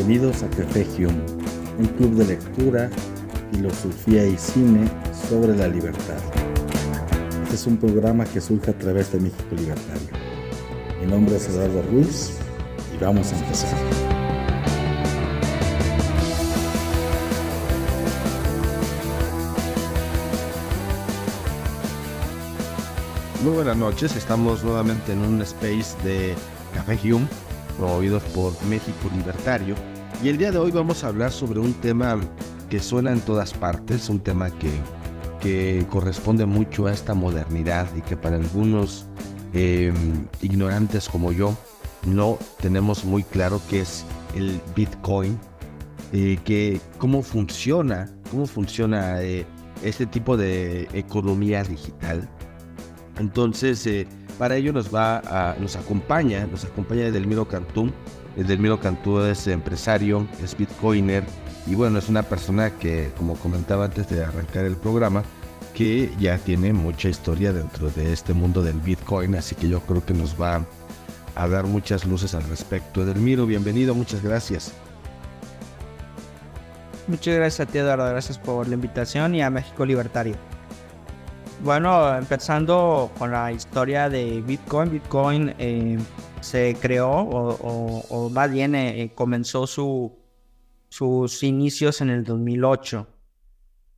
[0.00, 1.26] Bienvenidos a Café Hume,
[1.78, 2.88] un club de lectura,
[3.52, 4.88] filosofía y cine
[5.28, 6.16] sobre la libertad.
[7.42, 10.08] Este es un programa que surge a través de México Libertario.
[11.02, 12.38] Mi nombre es Eduardo Ruiz
[12.94, 13.76] y vamos a empezar.
[23.44, 26.34] Muy buenas noches, estamos nuevamente en un space de
[26.74, 27.28] Café Hume
[27.80, 29.74] promovidos por México Libertario.
[30.22, 32.20] Y el día de hoy vamos a hablar sobre un tema
[32.68, 34.70] que suena en todas partes, un tema que,
[35.40, 39.06] que corresponde mucho a esta modernidad y que para algunos
[39.54, 41.56] em, ignorantes como yo
[42.04, 45.38] no tenemos muy claro qué es el Bitcoin,
[46.12, 49.46] eh, que cómo funciona, cómo funciona eh,
[49.82, 52.28] este tipo de economía digital.
[53.18, 54.06] Entonces, eh,
[54.38, 57.90] para ello nos va nos acompaña, nos acompaña Edelmiro Cantú.
[58.36, 61.24] Edelmiro Cantú es empresario, es bitcoiner
[61.66, 65.22] y bueno, es una persona que, como comentaba antes de arrancar el programa,
[65.74, 70.04] que ya tiene mucha historia dentro de este mundo del bitcoin, así que yo creo
[70.04, 70.64] que nos va
[71.34, 73.02] a dar muchas luces al respecto.
[73.02, 74.72] Edelmiro, bienvenido, muchas gracias.
[77.06, 78.08] Muchas gracias a ti, Eduardo.
[78.08, 80.36] Gracias por la invitación y a México Libertario.
[81.62, 84.90] Bueno, empezando con la historia de Bitcoin.
[84.90, 85.98] Bitcoin eh,
[86.40, 90.18] se creó, o, más bien eh, comenzó su,
[90.88, 93.06] sus inicios en el 2008.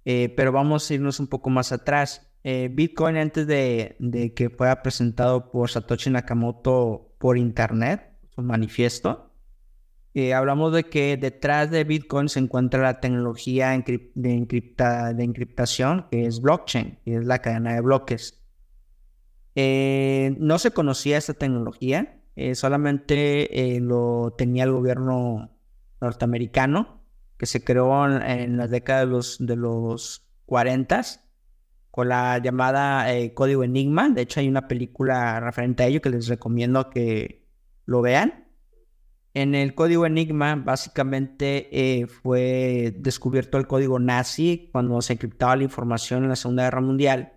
[0.05, 2.29] Eh, pero vamos a irnos un poco más atrás.
[2.45, 3.97] Bitcoin antes de,
[4.35, 9.33] que fuera presentado por Satoshi Nakamoto por internet, su manifiesto,
[10.15, 16.27] eh, hablamos de que detrás de Bitcoin se encuentra la tecnología de, de encriptación, que
[16.27, 18.43] es blockchain, que es la cadena de bloques.
[19.55, 25.51] Eh, no se conocía esta tecnología, eh, solamente lo tenía el gobierno
[26.01, 27.03] norteamericano,
[27.37, 31.03] que se creó en, las décadas de los, de los 40
[31.91, 34.09] con la llamada Código Enigma.
[34.11, 37.47] De hecho, hay una película referente a ello que les recomiendo que
[37.85, 38.43] lo vean.
[39.35, 45.63] En el código Enigma, básicamente eh, fue descubierto el código nazi cuando se encriptaba la
[45.63, 47.33] información en la Segunda Guerra Mundial.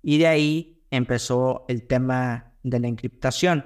[0.00, 3.64] Y de ahí empezó el tema de la encriptación.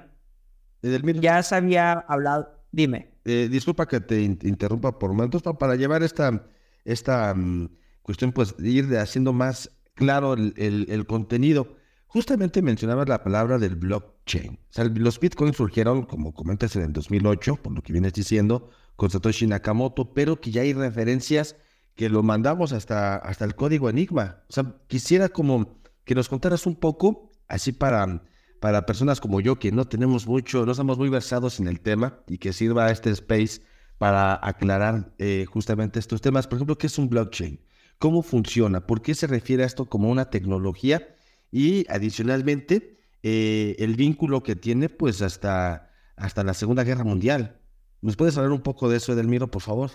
[1.21, 2.49] Ya se había hablado.
[2.71, 3.13] Dime.
[3.25, 6.45] Eh, disculpa que te interrumpa por momentos, para llevar esta,
[6.83, 7.69] esta mm,
[8.01, 11.77] cuestión, pues ir haciendo más claro el, el contenido.
[12.07, 14.53] Justamente mencionabas la palabra del blockchain.
[14.53, 18.69] O sea, los bitcoins surgieron, como comentas, en el 2008, por lo que vienes diciendo,
[18.95, 21.55] con Satoshi Nakamoto, pero que ya hay referencias
[21.95, 24.43] que lo mandamos hasta, hasta el código Enigma.
[24.49, 28.21] O sea, quisiera como que nos contaras un poco, así para,
[28.63, 32.23] para personas como yo, que no tenemos mucho, no estamos muy versados en el tema,
[32.27, 33.61] y que sirva este space
[33.97, 36.47] para aclarar eh, justamente estos temas.
[36.47, 37.59] Por ejemplo, ¿qué es un blockchain?
[37.99, 38.87] ¿Cómo funciona?
[38.87, 41.13] ¿Por qué se refiere a esto como una tecnología?
[41.53, 47.59] y adicionalmente eh, el vínculo que tiene pues hasta, hasta la Segunda Guerra Mundial.
[48.01, 49.91] ¿Nos puedes hablar un poco de eso, Edelmiro, por favor?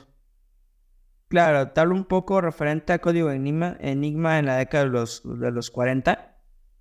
[1.26, 5.22] Claro, te hablo un poco referente al código Enigma, Enigma en la década de los,
[5.24, 6.27] de los 40.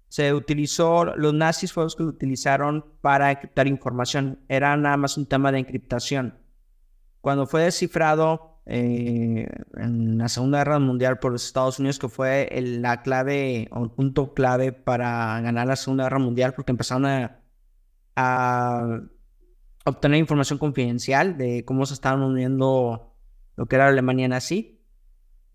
[0.09, 4.40] Se utilizó, los nazis fueron los que utilizaron para encriptar información.
[4.47, 6.38] Era nada más un tema de encriptación.
[7.22, 12.50] Cuando fue descifrado eh, en la Segunda Guerra Mundial por los Estados Unidos, que fue
[12.62, 17.41] la clave o el punto clave para ganar la Segunda Guerra Mundial, porque empezaron a,
[19.85, 23.16] obtener información confidencial de cómo se estaban uniendo
[23.56, 24.81] lo que era Alemania nazi.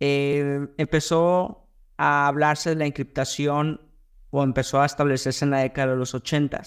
[0.00, 1.68] Eh, empezó
[1.98, 3.91] a hablarse de la encriptación
[4.32, 6.62] o empezó a establecerse en la década de los 80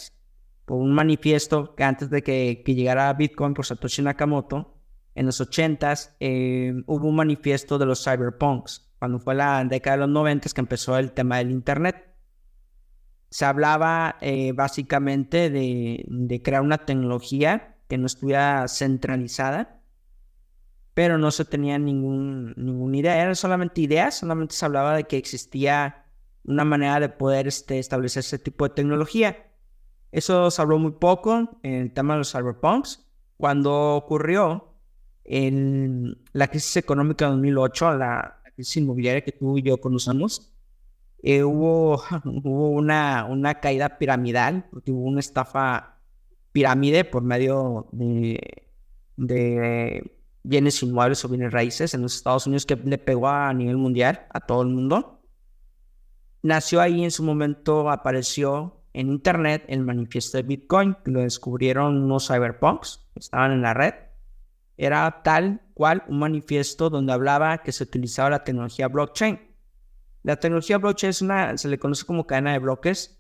[0.66, 4.76] por un manifiesto que antes de que, que llegara Bitcoin por Satoshi Nakamoto,
[5.16, 10.02] en los 80s eh, hubo un manifiesto de los cyberpunks, cuando fue la década de
[10.02, 12.14] los 90 que empezó el tema del Internet.
[13.30, 19.82] Se hablaba eh, básicamente de, crear una tecnología que no estuviera centralizada,
[20.94, 25.18] pero no se tenía ningún, ninguna idea, eran solamente ideas, solamente se hablaba de que
[25.18, 26.05] existía
[26.46, 29.52] una manera de poder este, establecer ese tipo de tecnología.
[30.12, 33.06] Eso se habló muy poco en el tema de los cyberpunks.
[33.38, 34.76] Cuando ocurrió,
[35.26, 40.54] en la crisis económica de 2008, la, crisis inmobiliaria que tú y yo conocemos,
[41.22, 41.96] eh, hubo,
[42.26, 46.00] hubo una, una caída piramidal, porque hubo una estafa
[46.54, 48.70] pirámide por medio de,
[49.18, 53.78] de bienes inmuebles o bienes raíces en los Estados Unidos que le pegó a nivel
[53.78, 55.15] mundial a todo el mundo.
[56.46, 62.28] Nació ahí en su momento, apareció en internet el manifiesto de Bitcoin, lo descubrieron unos
[62.28, 63.96] cyberpunks estaban en la red
[64.78, 69.40] era tal cual un manifiesto donde hablaba que se utilizaba la tecnología blockchain.
[70.22, 73.20] La tecnología blockchain es una, se le conoce como cadena de bloques.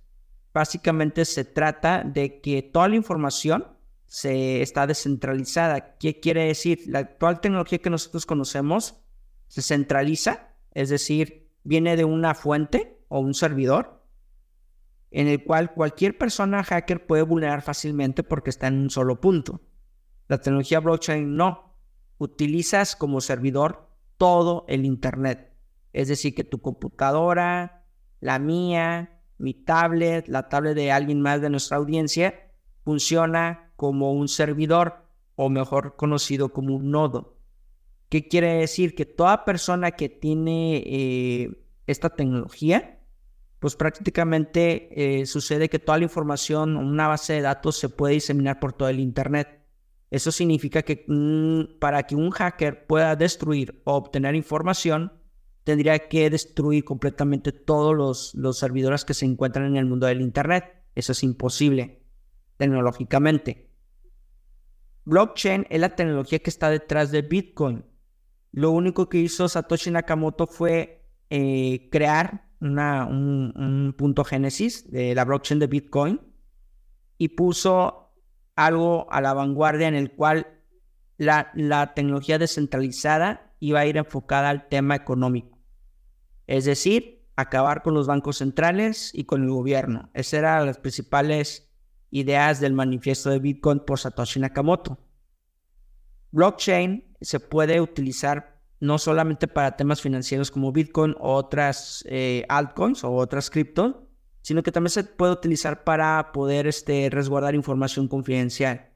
[0.53, 3.65] Básicamente se trata de que toda la información
[4.05, 5.97] se está descentralizada.
[5.97, 6.83] ¿Qué quiere decir?
[6.85, 8.97] La actual tecnología que nosotros conocemos
[9.47, 14.03] se centraliza, es decir, viene de una fuente o un servidor
[15.09, 19.61] en el cual cualquier persona hacker puede vulnerar fácilmente porque está en un solo punto.
[20.27, 21.77] La tecnología blockchain no.
[22.17, 25.53] Utilizas como servidor todo el Internet.
[25.93, 27.85] Es decir, que tu computadora,
[28.19, 32.51] la mía, mi tablet, la tablet de alguien más de nuestra audiencia,
[32.83, 37.37] funciona como un servidor o mejor conocido como un nodo.
[38.09, 38.93] ¿Qué quiere decir?
[38.93, 42.94] Que toda persona que tiene eh, esta tecnología,
[43.59, 48.59] pues prácticamente eh, sucede que toda la información, una base de datos se puede diseminar
[48.59, 49.61] por todo el Internet.
[50.11, 55.11] Eso significa que mm, para que un hacker pueda destruir o obtener información,
[55.65, 60.65] tendría que destruir completamente todos los, servidores que se encuentran en el mundo del Internet.
[60.93, 62.03] Eso es imposible
[62.57, 63.71] tecnológicamente.
[65.05, 67.83] Blockchain es la tecnología que está detrás de Bitcoin.
[68.51, 75.15] Lo único que hizo Satoshi Nakamoto fue eh, crear una, un, un punto génesis de
[75.15, 76.21] la blockchain de Bitcoin
[77.17, 78.13] y puso
[78.55, 80.47] algo a la vanguardia en el cual
[81.17, 85.59] la, la tecnología descentralizada iba a ir enfocada al tema económico.
[86.47, 90.09] Es decir, acabar con los bancos centrales y con el gobierno.
[90.13, 91.71] Esas eran las principales
[92.11, 94.99] ideas del manifiesto de Bitcoin por Satoshi Nakamoto.
[96.31, 103.03] Blockchain se puede utilizar no solamente para temas financieros como Bitcoin o otras eh, altcoins
[103.03, 103.95] o otras criptos,
[104.41, 108.91] sino que también se puede utilizar para poder este, resguardar información confidencial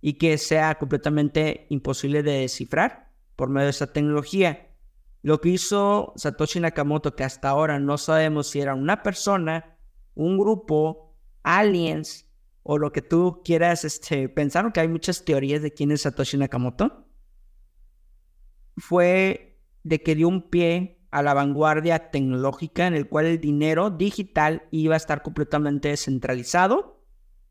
[0.00, 4.70] y que sea completamente imposible de descifrar por medio de esta tecnología.
[5.22, 9.76] Lo que hizo Satoshi Nakamoto, que hasta ahora no sabemos si era una persona,
[10.14, 12.26] un grupo, aliens
[12.62, 16.36] o lo que tú quieras este, pensar, que hay muchas teorías de quién es Satoshi
[16.36, 17.06] Nakamoto,
[18.76, 23.90] fue de que dio un pie a la vanguardia tecnológica en el cual el dinero
[23.90, 27.04] digital iba a estar completamente descentralizado,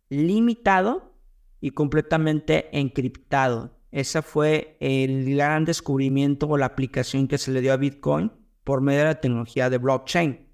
[0.09, 1.13] limitado
[1.61, 3.79] y completamente encriptado.
[3.91, 8.31] Ese fue el gran descubrimiento o la aplicación que se le dio a Bitcoin
[8.63, 10.49] por medio de la tecnología de blockchain.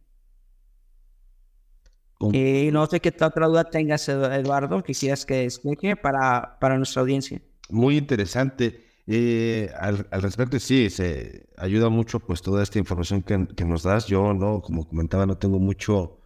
[2.34, 7.02] Y no sé qué otra duda tengas, Eduardo, que quieras que explique para, para nuestra
[7.02, 7.42] audiencia.
[7.70, 8.89] Muy interesante.
[9.12, 14.06] Eh, al, respecto, sí, se ayuda mucho pues toda esta información que, nos das.
[14.06, 16.22] Yo, no, como comentaba, no tengo mucho,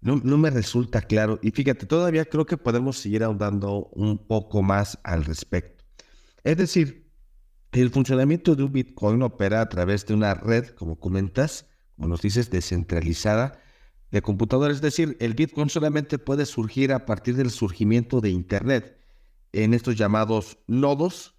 [0.00, 1.40] no, no, me resulta claro.
[1.42, 5.84] Y fíjate, todavía creo que podemos seguir ahondando un poco más al respecto.
[6.44, 7.10] Es decir,
[7.72, 12.22] el funcionamiento de un Bitcoin opera a través de una red, como comentas, como nos
[12.22, 13.60] dices, descentralizada
[14.12, 14.76] de computadores.
[14.76, 18.96] Es decir, el Bitcoin solamente puede surgir a partir del surgimiento de Internet
[19.52, 21.37] en estos llamados nodos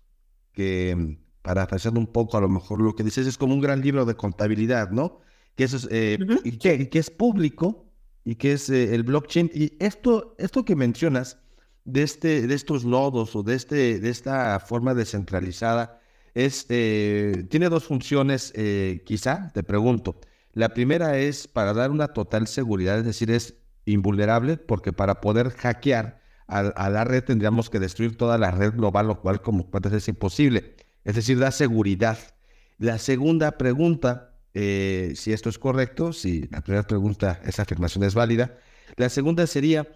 [0.54, 3.62] que, mm, para hacer un poco a lo mejor lo que dices, es como un
[3.62, 5.22] gran libro de contabilidad, ¿no?
[5.56, 7.86] Que, eso es, eh, y que, es público
[8.24, 9.50] y que es eh, el blockchain.
[9.54, 11.40] Y esto, esto que mencionas
[11.86, 16.00] de, este, de estos nodos o de, este, de esta forma descentralizada,
[16.36, 18.54] es, eh, tiene dos funciones,
[19.06, 20.20] quizá, te pregunto.
[20.54, 25.50] La primera es para dar una total seguridad, es decir, es invulnerable, porque para poder
[25.52, 26.19] hackear
[26.50, 30.76] a, la red tendríamos que destruir toda la red global, lo cual como es imposible.
[31.04, 32.18] Es decir, da seguridad.
[32.78, 38.16] La segunda pregunta, eh, si esto es correcto, si la primera pregunta, esa afirmación es
[38.16, 38.58] válida,
[38.96, 39.88] la segunda sería,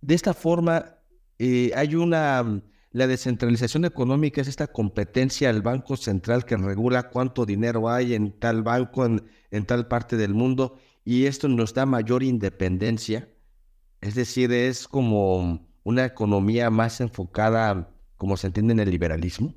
[0.00, 0.98] de esta forma,
[1.38, 7.44] eh, hay una, la descentralización económica es esta competencia al Banco Central que regula cuánto
[7.44, 12.22] dinero hay en tal banco, en tal parte del mundo, y esto nos da mayor
[12.22, 13.28] independencia
[14.00, 19.54] es decir, es como una economía más enfocada, como se entiende en el liberalismo.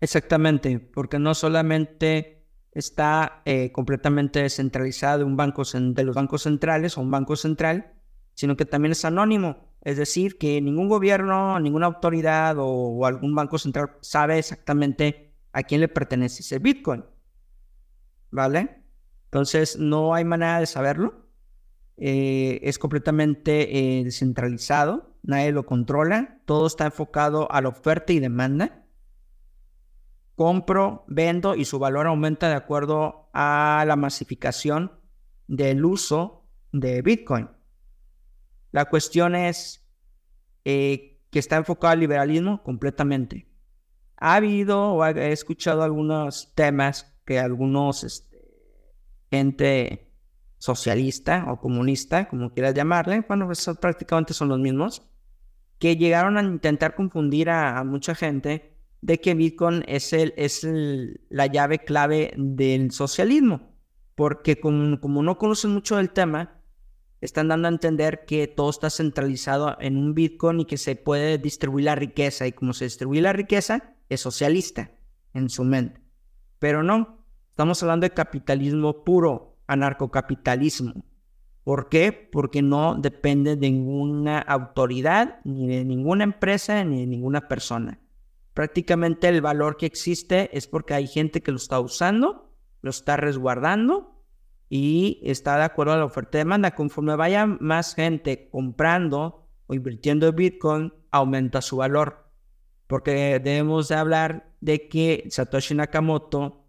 [0.00, 7.02] Exactamente, porque no solamente está eh, completamente descentralizado un banco de los bancos centrales o
[7.02, 7.92] un banco central,
[8.34, 9.72] sino que también es anónimo.
[9.82, 15.62] Es decir, que ningún gobierno, ninguna autoridad o, o algún banco central sabe exactamente a
[15.62, 17.04] quién le pertenece ese Bitcoin.
[18.30, 18.82] ¿Vale?
[19.24, 21.26] Entonces, no hay manera de saberlo.
[22.04, 28.18] Eh, es completamente eh, descentralizado, nadie lo controla, todo está enfocado a la oferta y
[28.18, 28.84] demanda.
[30.34, 34.90] Compro, vendo y su valor aumenta de acuerdo a la masificación
[35.46, 37.48] del uso de Bitcoin.
[38.72, 39.88] La cuestión es
[40.64, 43.46] eh, que está enfocado al liberalismo completamente.
[44.16, 48.40] ha habido o he escuchado algunos temas que algunos este,
[49.30, 50.11] gente
[50.62, 55.02] socialista o comunista, como quieras llamarle, bueno, pues prácticamente son los mismos,
[55.80, 60.64] que llegaron a intentar confundir a, mucha gente de que Bitcoin es, el, es
[61.30, 63.74] la llave clave del socialismo,
[64.14, 66.60] porque como, como no conocen mucho del tema,
[67.20, 71.38] están dando a entender que todo está centralizado en un Bitcoin y que se puede
[71.38, 74.92] distribuir la riqueza, y como se distribuye la riqueza, es socialista
[75.34, 76.00] en su mente.
[76.60, 81.04] Pero no, estamos hablando de capitalismo puro, anarcocapitalismo.
[81.64, 82.12] ¿Por qué?
[82.12, 88.00] Porque no depende de ninguna autoridad, ni de ninguna empresa, ni de ninguna persona.
[88.52, 92.52] Prácticamente el valor que existe es porque hay gente que lo está usando,
[92.82, 94.24] lo está resguardando
[94.68, 96.74] y está de acuerdo a la oferta de demanda.
[96.74, 102.26] Conforme vaya más gente comprando o invirtiendo en Bitcoin, aumenta su valor.
[102.88, 106.61] Porque debemos de hablar de que Satoshi Nakamoto,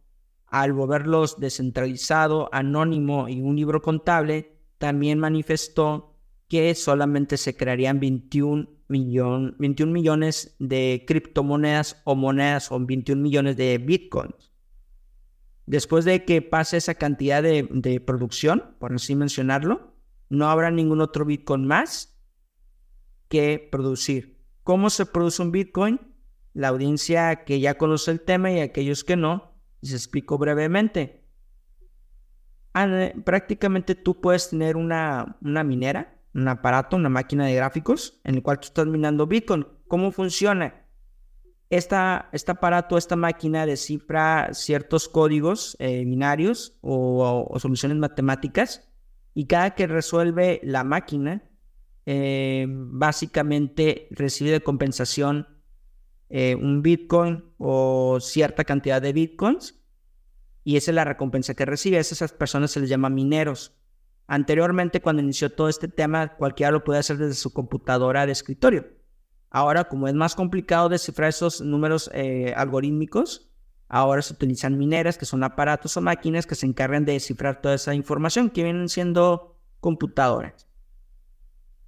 [0.53, 6.15] al volverlos descentralizado, anónimo y un libro contable, también manifestó
[6.47, 13.79] que solamente se crearían 21, 21 millones de criptomonedas o monedas o 21 millones de
[13.79, 14.51] bitcoins.
[15.65, 19.95] Después de que pase esa cantidad de producción, por así mencionarlo,
[20.29, 22.15] no habrá ningún otro bitcoin más
[23.27, 24.39] que producir.
[24.61, 25.99] ¿Cómo se produce un bitcoin?
[26.53, 29.52] La audiencia que ya conoce el tema y aquellos que no,
[29.83, 31.23] les explico brevemente.
[32.73, 38.35] Ah, prácticamente tú puedes tener una, una minera, un aparato, una máquina de gráficos en
[38.35, 39.67] el cual tú estás minando Bitcoin.
[39.87, 40.87] ¿Cómo funciona?
[41.69, 48.89] Esta, este aparato, esta máquina descifra ciertos códigos eh, binarios o, soluciones matemáticas
[49.33, 51.43] y cada que resuelve la máquina,
[52.05, 55.47] eh, básicamente recibe de compensación
[56.35, 59.75] eh, un Bitcoin o cierta cantidad de Bitcoins
[60.63, 61.97] y esa es la recompensa que recibe.
[61.97, 63.77] A esas personas se les llama mineros.
[64.25, 68.87] Anteriormente, cuando inició todo este tema, cualquiera lo puede hacer desde su computadora de escritorio.
[69.51, 73.51] Ahora, como es más complicado descifrar esos números eh, algorítmicos,
[73.87, 77.75] ahora se utilizan mineras, que son aparatos o máquinas que se encargan de descifrar toda
[77.75, 80.65] esa información, que vienen siendo computadoras.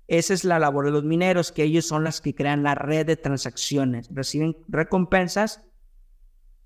[0.08, 3.06] Esa es la labor de los mineros, que ellos son las que crean la red
[3.06, 5.64] de transacciones, reciben recompensas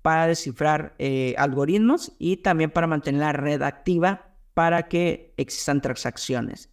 [0.02, 6.70] para descifrar eh, algoritmos y también para mantener la red activa para que existan transacciones.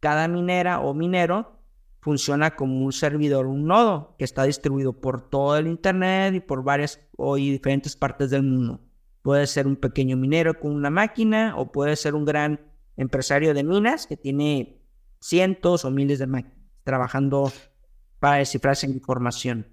[0.00, 1.60] Cada minera o minero
[2.00, 6.64] funciona como un servidor, un nodo que está distribuido por todo el Internet y por
[6.64, 8.80] varias o diferentes partes del mundo.
[9.22, 12.60] Puede ser un pequeño minero con una máquina o puede ser un gran
[12.96, 14.79] empresario de minas que tiene
[15.20, 17.52] cientos o miles de máquinas trabajando
[18.18, 19.66] para descifrar esa información.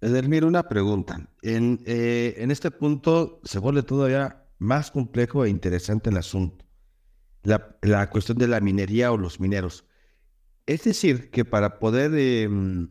[0.00, 1.28] Edelmir, una pregunta.
[1.42, 6.64] En, eh, en este punto se vuelve todavía más complejo e interesante el asunto.
[7.42, 9.84] La, la, cuestión de la minería o los mineros.
[10.66, 12.88] Es decir, que para poder em,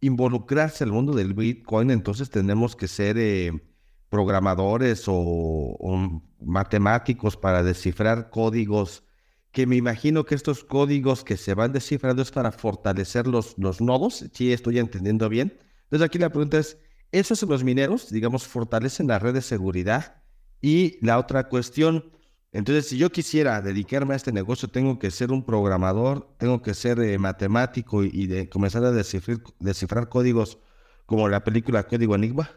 [0.00, 3.52] involucrarse al mundo del Bitcoin, entonces tenemos que ser eh,
[4.08, 9.04] programadores o, matemáticos para descifrar códigos,
[9.58, 13.80] que me imagino que estos códigos que se van descifrando es para fortalecer los, los
[13.80, 15.58] nodos, si estoy entendiendo bien.
[15.86, 16.78] Entonces aquí la pregunta es,
[17.10, 20.22] ¿esos los mineros, digamos, fortalecen la red de seguridad?
[20.60, 22.12] Y la otra cuestión,
[22.52, 26.74] entonces si yo quisiera dedicarme a este negocio, tengo que ser un programador, tengo que
[26.74, 30.60] ser eh, matemático y, de comenzar a descifrar, descifrar códigos
[31.04, 32.48] como la película Código Enigma.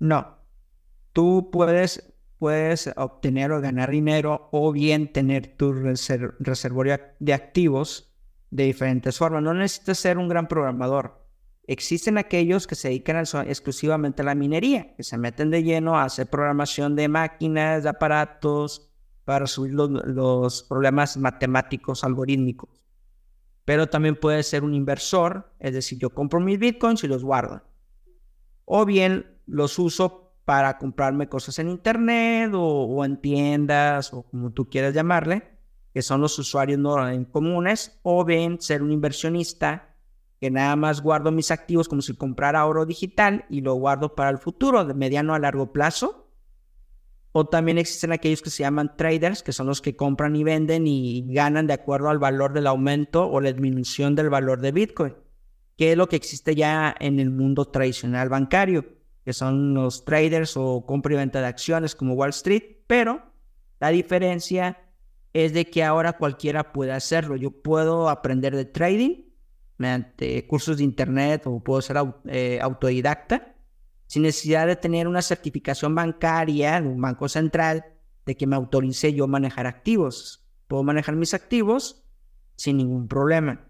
[0.00, 0.36] No,
[1.12, 8.14] tú puedes, puedes obtener o ganar dinero o bien tener tu reservorio de activos
[8.50, 9.42] de diferentes formas.
[9.42, 11.26] No necesitas ser un gran programador.
[11.66, 16.04] Existen aquellos que se dedican exclusivamente a la minería, que se meten de lleno a
[16.04, 18.92] hacer programación de máquinas, de aparatos,
[19.24, 22.70] para resolver los, problemas matemáticos algorítmicos.
[23.64, 27.62] Pero también puede ser un inversor, es decir, yo compro mis bitcoins y los guardo.
[28.64, 34.70] O bien los uso para comprarme cosas en internet o, en tiendas o como tú
[34.70, 35.42] quieras llamarle,
[35.92, 36.96] que son los usuarios no
[37.32, 39.96] comunes, o bien ser un inversionista
[40.40, 44.30] que nada más guardo mis activos como si comprara oro digital y lo guardo para
[44.30, 46.30] el futuro, de mediano a largo plazo.
[47.32, 50.86] O también existen aquellos que se llaman traders, que son los que compran y venden
[50.86, 55.14] y ganan de acuerdo al valor del aumento o la disminución del valor de Bitcoin,
[55.76, 60.56] que es lo que existe ya en el mundo tradicional bancario, que son los traders
[60.56, 63.32] o compra y venta de acciones como Wall Street, pero
[63.80, 64.78] la diferencia
[65.32, 67.34] es de que ahora cualquiera puede hacerlo.
[67.34, 69.24] Yo puedo aprender de trading
[69.78, 73.56] mediante cursos de internet o puedo ser eh, autodidacta
[74.06, 77.84] sin necesidad de tener una certificación bancaria de un banco central
[78.26, 80.46] de que me autorice yo manejar activos.
[80.68, 82.04] Puedo manejar mis activos
[82.54, 83.68] sin ningún problema.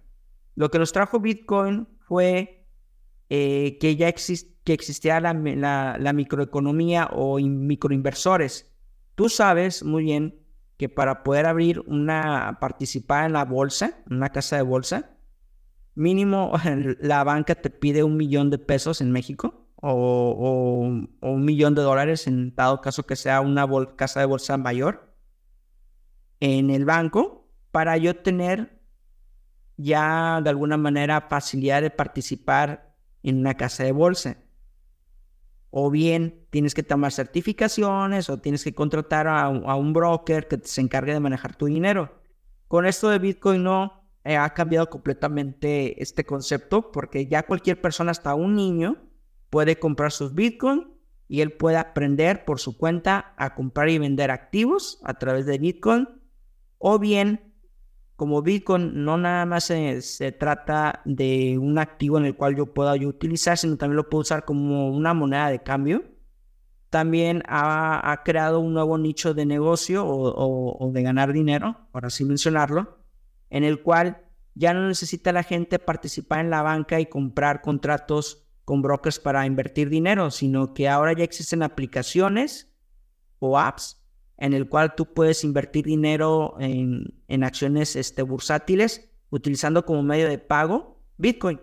[0.54, 2.68] Lo que nos trajo Bitcoin fue
[3.30, 4.08] eh, que ya
[4.66, 8.68] que existía la, microeconomía o microinversores.
[9.14, 10.40] Tú sabes muy bien
[10.76, 15.16] que para poder abrir una, participar en la bolsa, una casa de bolsa,
[15.94, 16.52] mínimo
[17.00, 22.26] la banca te pide un millón de pesos en México o, un millón de dólares
[22.26, 25.14] en dado caso que sea una casa de bolsa mayor
[26.40, 28.82] en el banco para yo tener
[29.76, 34.38] ya de alguna manera facilidad de participar en una casa de bolsa
[35.78, 40.80] o bien tienes que tomar certificaciones o tienes que contratar a, un broker que se
[40.80, 42.18] encargue de manejar tu dinero.
[42.66, 48.12] Con esto de Bitcoin no eh, ha cambiado completamente este concepto porque ya cualquier persona,
[48.12, 48.96] hasta un niño,
[49.50, 50.94] puede comprar sus Bitcoin
[51.28, 55.58] y él puede aprender por su cuenta a comprar y vender activos a través de
[55.58, 56.08] Bitcoin
[56.78, 57.54] o bien
[58.16, 62.96] como Bitcoin no nada más se, trata de un activo en el cual yo pueda
[62.96, 66.02] yo utilizar, sino también lo puedo usar como una moneda de cambio.
[66.88, 72.98] También ha, creado un nuevo nicho de negocio o, de ganar dinero, por así mencionarlo,
[73.50, 78.48] en el cual ya no necesita la gente participar en la banca y comprar contratos
[78.64, 82.72] con brokers para invertir dinero, sino que ahora ya existen aplicaciones
[83.40, 84.05] o apps
[84.38, 90.28] en el cual tú puedes invertir dinero en, en acciones este, bursátiles utilizando como medio
[90.28, 91.60] de pago Bitcoin.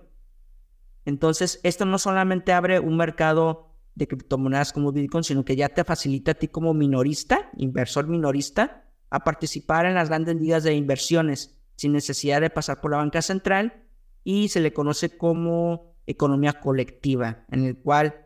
[1.05, 5.83] Entonces, esto no solamente abre un mercado de criptomonedas como Bitcoin, sino que ya te
[5.83, 11.55] facilita a ti como minorista, inversor minorista, a participar en las grandes ligas de inversiones
[11.75, 13.85] sin necesidad de pasar por la banca central
[14.23, 18.22] y se le conoce como economía colectiva, en el cual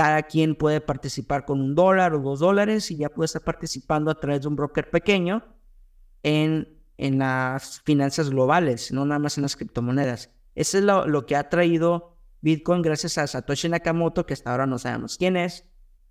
[0.00, 4.10] cada quien puede participar con un dólar o dos dólares y ya puede estar participando
[4.10, 5.44] a través de un broker pequeño
[6.22, 10.30] en, en las finanzas globales, no nada más en las criptomonedas.
[10.54, 14.64] Eso es lo, lo que ha traído Bitcoin gracias a Satoshi Nakamoto, que hasta ahora
[14.64, 15.66] no sabemos quién es.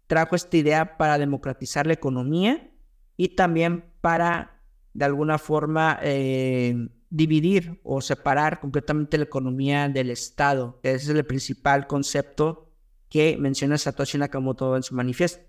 [0.06, 2.70] Trajo esta idea para democratizar la economía
[3.18, 4.62] y también para,
[4.94, 10.80] de alguna forma, eh, dividir o separar completamente la economía del Estado.
[10.84, 12.69] Ese es el principal concepto
[13.10, 15.44] que menciona Satoshi Nakamoto en su manifiesto.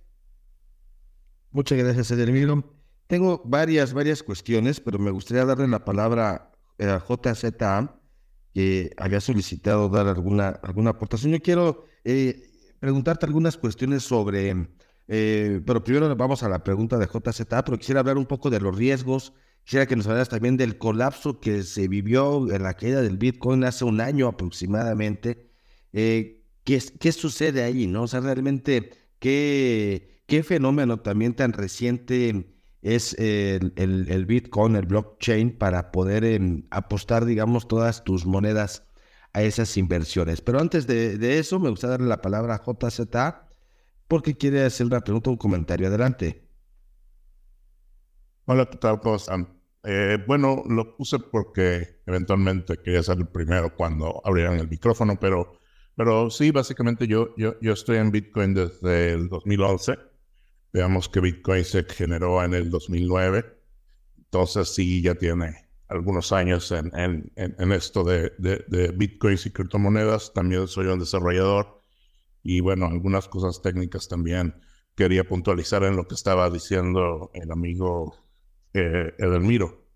[1.51, 2.65] Muchas gracias, Edelmiro.
[3.07, 8.01] Tengo varias, varias cuestiones, pero me gustaría darle la palabra a JZA,
[8.55, 11.33] que había solicitado dar alguna, alguna aportación.
[11.33, 14.69] Yo quiero eh, preguntarte algunas cuestiones sobre,
[15.09, 18.61] eh, pero primero vamos a la pregunta de JZA, pero quisiera hablar un poco de
[18.61, 19.33] los riesgos.
[19.65, 23.65] Quisiera que nos hablaras también del colapso que se vivió en la caída del Bitcoin
[23.65, 25.51] hace un año aproximadamente.
[25.93, 26.40] Eh,
[26.79, 27.89] ¿Qué, sucede ahí?
[27.89, 28.03] ¿no?
[28.05, 35.59] O sea, realmente, ¿qué, qué fenómeno también tan reciente es el, el, Bitcoin, el blockchain,
[35.59, 38.87] para poder em, apostar, digamos, todas tus monedas
[39.33, 40.43] a esas inversiones?
[40.43, 43.49] Pero antes de, eso, me gustaría darle la palabra a JZA
[44.07, 45.89] porque quiere hacer una pregunta, un comentario.
[45.89, 46.47] Adelante.
[48.45, 49.01] Hola, ¿qué tal?
[49.01, 49.61] ¿Cómo están?
[49.83, 55.60] Eh, bueno, lo puse porque eventualmente quería ser el primero cuando abrieran el micrófono, pero
[56.01, 59.99] pero sí, básicamente yo, yo, yo estoy en Bitcoin desde el 2011.
[60.73, 63.45] Veamos que Bitcoin se generó en el 2009.
[64.17, 69.51] Entonces sí, ya tiene algunos años en, en, en esto de, de, de, Bitcoins y
[69.51, 70.33] criptomonedas.
[70.33, 71.83] También soy un desarrollador.
[72.43, 74.55] Y bueno, algunas cosas técnicas también
[74.95, 78.17] quería puntualizar en lo que estaba diciendo el amigo
[78.73, 79.87] eh, Edelmiro.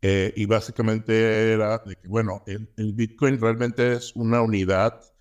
[0.00, 5.11] Eh, y básicamente era de que, bueno, el, el Bitcoin realmente es una unidad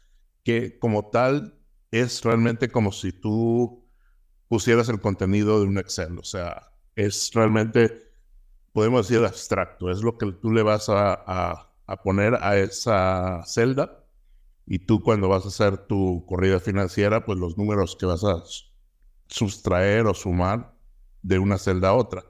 [0.43, 1.59] que como tal
[1.91, 3.85] es realmente como si tú
[4.47, 6.17] pusieras el contenido de un Excel.
[6.19, 8.11] O sea, es realmente,
[8.73, 9.89] podemos decir, abstracto.
[9.89, 11.67] Es lo que tú le vas a,
[12.03, 14.03] poner a esa celda.
[14.65, 18.43] Y tú cuando vas a hacer tu corrida financiera, pues los números que vas a
[19.27, 20.73] sustraer o sumar
[21.21, 22.23] de una celda a otra.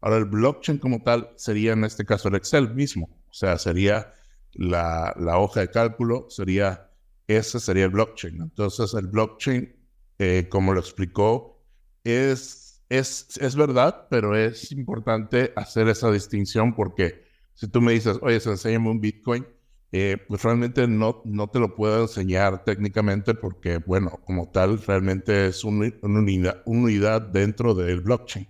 [0.00, 3.08] Ahora el blockchain como tal sería en este caso el Excel mismo.
[3.28, 4.12] O sea, sería
[4.52, 6.87] la, la hoja de cálculo, sería
[7.28, 8.40] ese sería el blockchain.
[8.42, 9.76] Entonces, el blockchain,
[10.18, 11.62] eh, como lo explicó,
[12.02, 18.18] es, es, es verdad, pero es importante hacer esa distinción porque si tú me dices,
[18.22, 19.46] oye, enséñame un Bitcoin,
[19.90, 25.46] eh, pues realmente no, no te lo puedo enseñar técnicamente porque, bueno, como tal, realmente
[25.48, 28.48] es una, unidad, una unidad dentro del blockchain.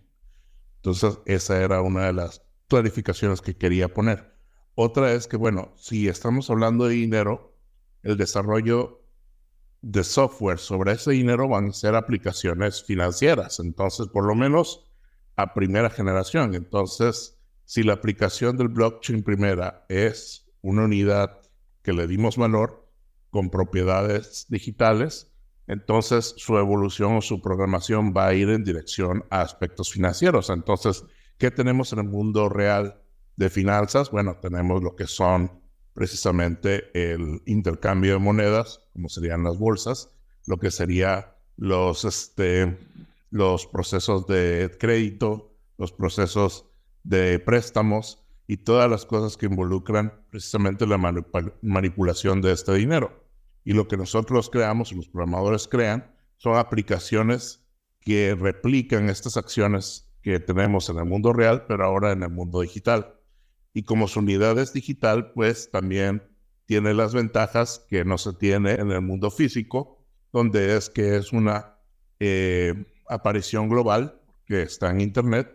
[0.76, 4.34] Entonces, esa era una de las clarificaciones que quería poner.
[4.74, 7.47] Otra es que, bueno, si estamos hablando de dinero,
[8.02, 9.02] el desarrollo
[9.80, 13.60] de software sobre ese dinero van a ser aplicaciones financieras.
[13.60, 14.88] Entonces, por lo menos
[15.36, 16.54] a primera generación.
[16.54, 21.40] Entonces, si la aplicación del blockchain primera es una unidad
[21.82, 22.90] que le dimos valor
[23.30, 25.32] con propiedades digitales,
[25.68, 30.50] entonces su evolución o su programación va a ir en dirección a aspectos financieros.
[30.50, 31.04] Entonces,
[31.36, 33.00] ¿qué tenemos en el mundo real
[33.36, 34.10] de finanzas?
[34.10, 35.60] Bueno, tenemos lo que son
[35.98, 40.12] precisamente el intercambio de monedas, como serían las bolsas,
[40.46, 42.78] lo que sería los, este,
[43.30, 46.66] los procesos de crédito, los procesos
[47.02, 50.98] de préstamos y todas las cosas que involucran precisamente la
[51.62, 53.24] manipulación de este dinero.
[53.64, 57.66] Y lo que nosotros creamos, los programadores crean, son aplicaciones
[58.02, 62.60] que replican estas acciones que tenemos en el mundo real, pero ahora en el mundo
[62.60, 63.17] digital.
[63.72, 66.22] Y como su unidad es digital, pues también
[66.66, 71.32] tiene las ventajas que no se tiene en el mundo físico, donde es que es
[71.32, 71.78] una
[72.20, 72.74] eh,
[73.08, 75.48] aparición global que está en Internet,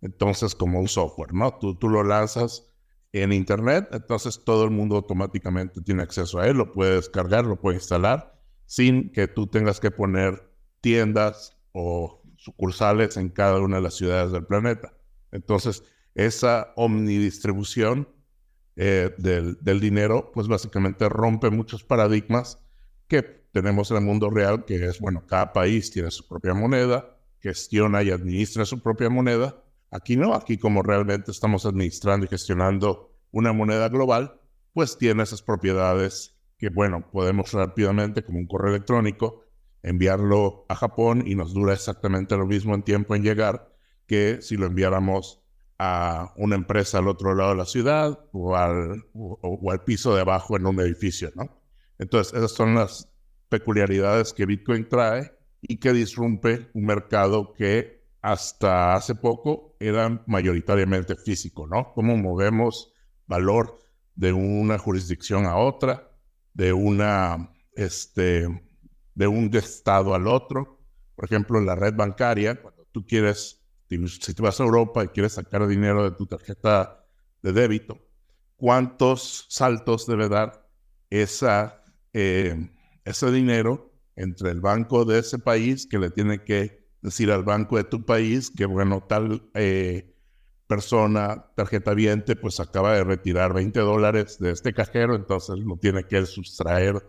[0.00, 1.58] entonces como un software, ¿no?
[1.58, 2.70] Tú, tú lo lanzas
[3.12, 7.60] en Internet, entonces todo el mundo automáticamente tiene acceso a él, lo puede descargar, lo
[7.60, 10.48] puede instalar, sin que tú tengas que poner
[10.80, 14.94] tiendas o sucursales en cada una de las ciudades del planeta.
[15.32, 15.82] Entonces,
[16.14, 18.08] esa omnidistribución
[18.76, 22.58] eh, del, del, dinero, pues básicamente rompe muchos paradigmas
[23.08, 27.16] que tenemos en el mundo real, que es, bueno, cada país tiene su propia moneda,
[27.40, 33.12] gestiona y administra su propia moneda, Aquí no, aquí como realmente estamos administrando y gestionando
[33.32, 34.40] una moneda global,
[34.72, 39.44] pues tiene esas propiedades que, bueno, podemos rápidamente, como un correo electrónico,
[39.82, 43.74] enviarlo a Japón y nos dura exactamente lo mismo en tiempo en llegar
[44.06, 45.39] que si lo enviáramos
[45.82, 50.20] a una empresa al otro lado de la ciudad o al, o al piso de
[50.20, 51.62] abajo en un edificio, ¿no?
[51.98, 53.10] Entonces, esas son las
[53.48, 61.16] peculiaridades que Bitcoin trae y que disrumpe un mercado que hasta hace poco eran mayoritariamente
[61.16, 61.94] físico, ¿no?
[61.94, 62.92] Cómo movemos
[63.26, 63.78] valor
[64.14, 66.10] de una jurisdicción a otra,
[66.52, 68.46] de una, este,
[69.14, 70.78] de un estado al otro.
[71.16, 73.59] Por ejemplo, en la red bancaria, cuando tú quieres,
[74.08, 77.04] si te vas a Europa y quieres sacar dinero de tu tarjeta
[77.42, 77.98] de débito,
[78.56, 80.68] ¿cuántos saltos debe dar
[81.10, 82.70] esa, eh,
[83.04, 87.76] ese dinero entre el banco de ese país que le tiene que decir al banco
[87.76, 90.14] de tu país que, bueno, tal eh,
[90.66, 96.04] persona, tarjeta viente, pues acaba de retirar 20 dólares de este cajero, entonces lo tiene
[96.04, 97.02] que sustraer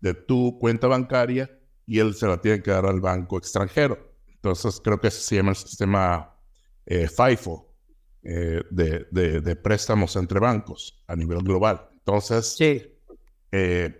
[0.00, 1.50] de tu cuenta bancaria
[1.86, 4.15] y él se la tiene que dar al banco extranjero.
[4.46, 6.32] Entonces creo que se llama el sistema
[6.86, 7.74] eh, FIFO
[8.22, 11.88] eh, de, de, préstamos entre bancos a nivel global.
[11.94, 12.82] Entonces, sí.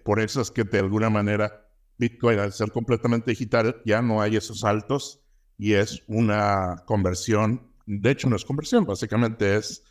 [0.05, 4.37] por eso es que de alguna manera Bitcoin, al ser completamente digital, ya no hay
[4.37, 5.21] esos saltos
[5.59, 7.73] y es una conversión.
[7.87, 9.83] De hecho, no es conversión, básicamente es,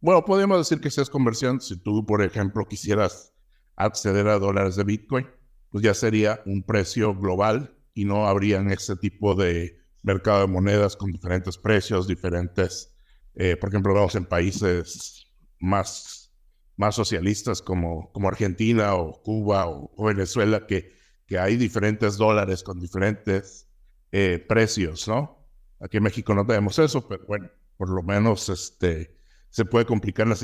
[0.00, 1.58] bueno, podríamos decir que sí es conversión.
[1.62, 3.32] Si tú, por ejemplo, quisieras
[3.76, 5.26] acceder a dólares de Bitcoin,
[5.70, 10.96] pues ya sería un precio global y no habrían ese tipo de mercado de monedas
[10.96, 12.94] con diferentes precios, diferentes,
[13.34, 15.26] eh, por ejemplo, vamos en países
[15.58, 16.32] más,
[16.76, 20.92] más socialistas como, como Argentina o Cuba o, o Venezuela, que,
[21.26, 23.68] que hay diferentes dólares con diferentes
[24.10, 25.38] eh, precios, ¿no?
[25.80, 29.16] Aquí en México no tenemos eso, pero bueno, por lo menos este,
[29.48, 30.36] se puede complicar la,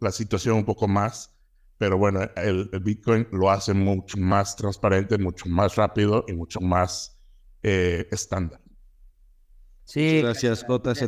[0.00, 1.36] la situación un poco más,
[1.78, 7.20] pero bueno, el, Bitcoin lo hace mucho más transparente, mucho más rápido y mucho más
[7.62, 8.60] eh, estándar.
[9.88, 10.20] Sí.
[10.20, 11.02] Gracias, JZ.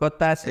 [0.00, 0.44] JZ,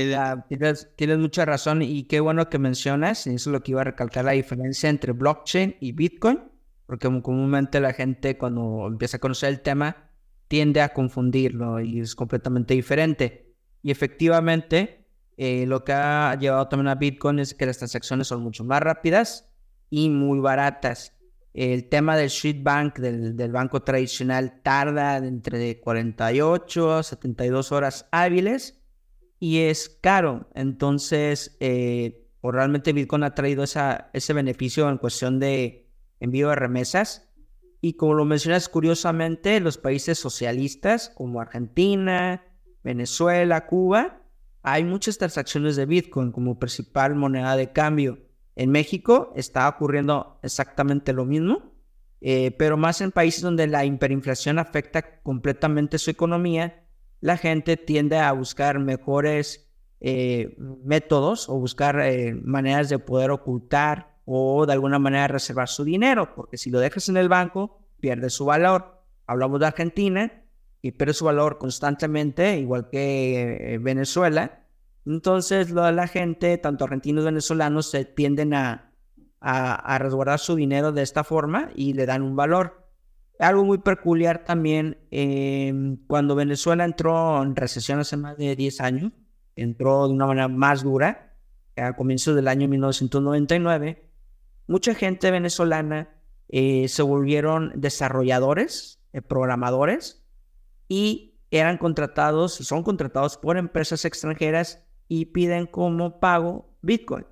[0.48, 3.82] tienes, tienes, mucha razón y qué bueno que mencionas, y eso es lo que iba
[3.82, 6.40] a recalcar, la diferencia entre blockchain y Bitcoin,
[6.86, 10.10] porque comúnmente la gente cuando empieza a conocer el tema
[10.48, 13.54] tiende a confundirlo y es completamente diferente.
[13.84, 15.06] Y efectivamente,
[15.36, 18.80] eh, lo que ha llevado también a Bitcoin es que las transacciones son mucho más
[18.80, 19.52] rápidas
[19.90, 21.19] y muy baratas.
[21.54, 28.08] El tema del Street Bank, del, del banco tradicional, tarda entre 48 a 72 horas
[28.12, 28.80] hábiles
[29.40, 30.48] y es caro.
[30.54, 37.30] Entonces, eh, realmente Bitcoin ha traído ese beneficio en cuestión de envío de remesas
[37.82, 42.44] y como lo mencionas curiosamente, los países socialistas como Argentina,
[42.84, 44.22] Venezuela, Cuba,
[44.62, 48.20] hay muchas transacciones de Bitcoin como principal moneda de cambio.
[48.60, 51.72] En México está ocurriendo exactamente lo mismo,
[52.20, 56.86] eh, pero más en países donde la hiperinflación afecta completamente su economía,
[57.22, 64.20] la gente tiende a buscar mejores eh, métodos o buscar eh, maneras de poder ocultar
[64.26, 68.30] o de alguna manera reservar su dinero, porque si lo dejas en el banco, pierde
[68.30, 69.06] su valor.
[69.26, 70.44] Hablamos de Argentina
[70.82, 74.66] y pierde su valor constantemente, igual que eh, Venezuela.
[75.06, 78.90] Entonces, la gente, tanto argentinos venezolanos, se tienden a,
[79.42, 82.88] a, resguardar su dinero de esta forma y le dan un valor.
[83.40, 89.14] Algo muy peculiar también, em, cuando Venezuela entró en recesión hace más de 10 años,
[89.56, 91.36] entró de una manera más dura,
[91.78, 94.10] a comienzos del año 1999,
[94.68, 96.10] mucha gente venezolana
[96.50, 100.26] eh, se volvieron desarrolladores, eh, programadores,
[100.90, 107.26] y eran contratados, son contratados por empresas extranjeras y piden como pago Bitcoin.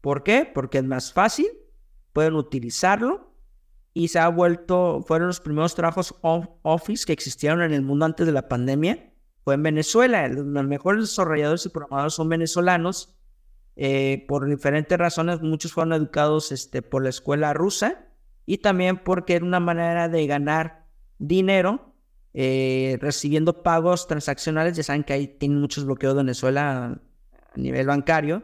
[0.00, 0.50] ¿Por qué?
[0.52, 1.48] Porque es más fácil,
[2.14, 3.34] pueden utilizarlo
[3.92, 8.24] y se ha vuelto, fueron los primeros trabajos office que existieron en el mundo antes
[8.24, 9.12] de la pandemia.
[9.44, 13.18] Fue en Venezuela, los mejores desarrolladores y programadores son venezolanos.
[13.74, 18.06] Eh, por diferentes razones, muchos fueron educados este, por la escuela rusa
[18.46, 20.86] y también porque era una manera de ganar
[21.18, 21.91] dinero
[22.34, 24.76] eh, recibiendo pagos transaccionales.
[24.76, 27.00] Ya saben que ahí tienen muchos bloqueos de Venezuela
[27.54, 28.42] a nivel bancario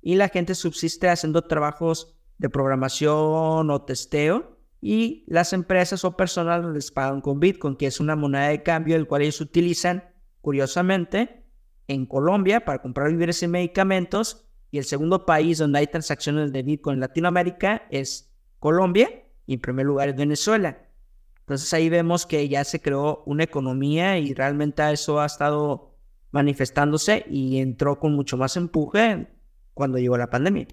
[0.00, 6.64] y la gente subsiste haciendo trabajos de programación o testeo y las empresas o personas
[6.64, 10.04] les pagan con Bitcoin, que es una moneda de cambio el cual ellos utilizan,
[10.42, 11.44] curiosamente,
[11.88, 16.62] en Colombia para comprar víveres y medicamentos y el segundo país donde hay transacciones de
[16.62, 19.08] Bitcoin en Latinoamérica es Colombia
[19.46, 20.85] y en primer lugar es Venezuela.
[21.46, 25.96] Entonces ahí vemos que ya se creó una economía y realmente eso ha estado
[26.32, 29.28] manifestándose y entró con mucho más empuje
[29.72, 30.66] cuando llegó la pandemia.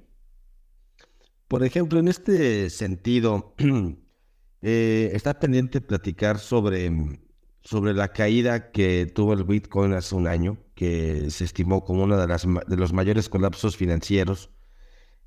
[1.47, 3.53] Por ejemplo, en este sentido,
[4.63, 7.19] eh, está pendiente platicar sobre,
[7.61, 12.17] sobre la caída que tuvo el Bitcoin hace un año, que se estimó como uno
[12.17, 14.49] de, las, los mayores colapsos financieros,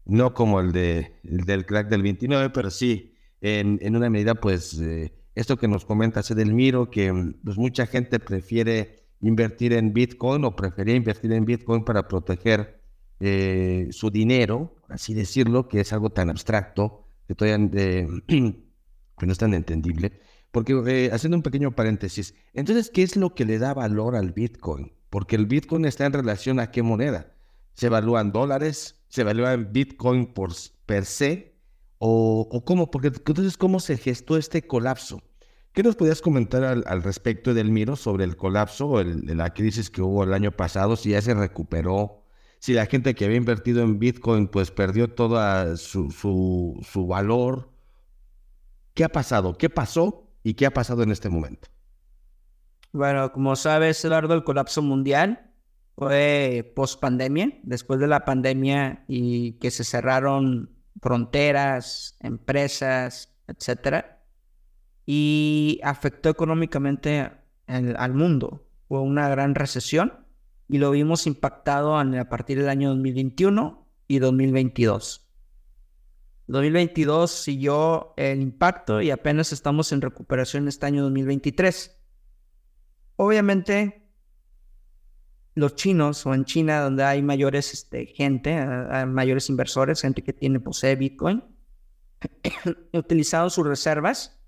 [0.05, 4.77] no como el, de, del crack del 29, pero sí en, en una medida, pues,
[4.81, 7.12] eh, esto que nos comenta Edelmiro, que
[7.44, 12.83] pues, mucha gente prefiere invertir en Bitcoin o prefería invertir en Bitcoin para proteger
[13.20, 19.53] eh, su dinero, así decirlo, que es algo tan abstracto, que todavía no es tan
[19.53, 20.20] entendible.
[20.51, 24.33] Porque, eh, haciendo un pequeño paréntesis, entonces, ¿qué es lo que le da valor al
[24.33, 24.92] Bitcoin?
[25.11, 27.35] Porque el Bitcoin está en relación a qué moneda.
[27.75, 29.03] ¿Se evalúan dólares?
[29.09, 30.53] ¿Se evalúan Bitcoin por
[30.87, 31.56] per se?
[31.99, 32.91] ¿O, cómo?
[32.91, 35.23] Porque entonces, ¿cómo se gestó este colapso?
[35.73, 40.25] ¿Qué nos podías comentar al, respecto, Edelmiro, sobre el colapso, el, la crisis que hubo
[40.25, 42.23] el año pasado, si ya se recuperó,
[42.59, 47.71] si la gente que había invertido en Bitcoin pues perdió todo su, su, valor?
[48.95, 49.57] ¿Qué ha pasado?
[49.59, 51.69] ¿Qué pasó y qué ha pasado en este momento?
[52.93, 55.53] Bueno, como sabes, Eduardo, el colapso mundial
[55.97, 64.23] fue post pandemia, después de la pandemia y que se cerraron fronteras, empresas, etcétera,
[65.05, 67.31] y afectó económicamente
[67.67, 68.67] al mundo.
[68.89, 70.27] Fue una gran recesión
[70.69, 75.23] y lo vimos impactado a partir del año 2021 y 2022.
[76.49, 81.97] 2022 siguió el impacto y apenas estamos en recuperación este año 2023.
[83.17, 84.06] Obviamente,
[85.57, 88.55] los chinos o en China, donde hay mayores este, gente,
[89.07, 91.42] mayores inversores, gente que tiene, posee Bitcoin,
[92.64, 94.38] han utilizado sus reservas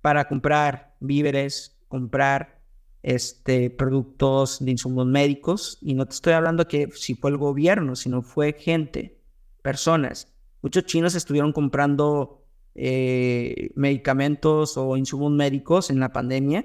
[0.00, 2.62] para comprar víveres, comprar
[3.02, 5.76] este, productos de insumos médicos.
[5.82, 9.20] Y no te estoy hablando que si fue el gobierno, sino fue gente,
[9.60, 10.32] personas.
[10.62, 12.42] Muchos chinos estuvieron comprando
[12.74, 16.64] eh, medicamentos o insumos médicos en la pandemia,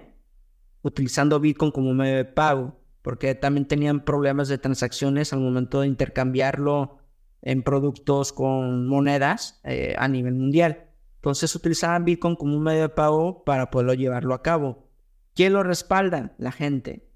[0.84, 5.88] utilizando Bitcoin como medio de pago porque también tenían problemas de transacciones al momento de
[5.88, 6.98] intercambiarlo
[7.42, 10.90] en productos con monedas eh, a nivel mundial.
[11.16, 14.90] Entonces utilizaban Bitcoin como un medio de pago para poderlo llevarlo a cabo.
[15.36, 16.36] ¿Quién lo respalda?
[16.38, 17.10] La gente.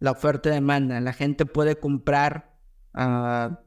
[0.00, 1.00] La oferta y demanda.
[1.00, 2.58] La gente puede comprar
[2.94, 3.60] ah,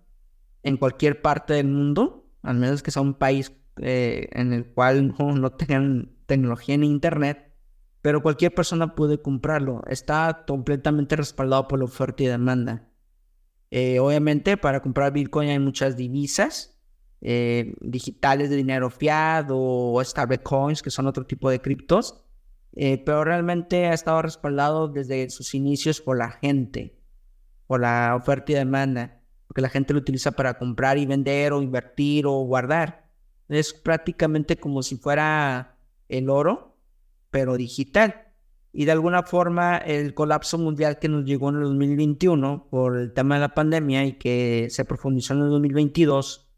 [0.61, 5.15] en cualquier parte del mundo, al menos que sea un país eh, en el cual
[5.17, 7.46] no, no tengan tecnología ni internet
[8.01, 9.81] pero cualquier persona puede comprarlo.
[9.87, 12.87] Está completamente respaldado por la oferta y demanda.
[13.71, 16.77] Eh, obviamente, para comprar Bitcoin hay muchas divisas
[17.21, 22.23] eh, digitales de dinero fiat o stablecoins, que son otro tipo de criptos,
[22.75, 26.99] eh, pero realmente ha estado respaldado desde sus inicios por la gente,
[27.65, 31.61] por la oferta y demanda, porque la gente lo utiliza para comprar y vender o
[31.61, 33.09] invertir o guardar.
[33.49, 35.77] Es prácticamente como si fuera
[36.09, 36.66] el oro,
[37.37, 38.33] pero digital.
[38.73, 43.13] Y de alguna forma el colapso mundial que nos llegó en el 2021 por el
[43.13, 46.49] tema de la pandemia y que se profundizó en el 2022,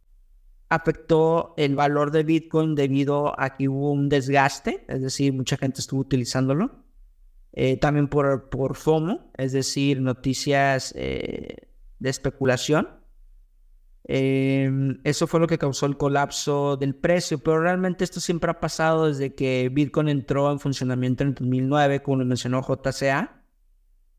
[0.70, 5.82] afectó el valor de Bitcoin debido a que hubo un desgaste, es decir, mucha gente
[5.82, 6.86] estuvo utilizándolo.
[7.52, 11.68] Eh, también por, por FOMO, es decir, noticias eh,
[12.00, 12.88] de especulación.
[14.12, 18.60] Em, eso fue lo que causó el colapso del precio, pero realmente esto siempre ha
[18.60, 23.44] pasado desde que Bitcoin entró en funcionamiento en el 2009, como lo mencionó JCA.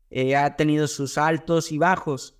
[0.09, 2.37] Eh, ha tenido sus altos y bajos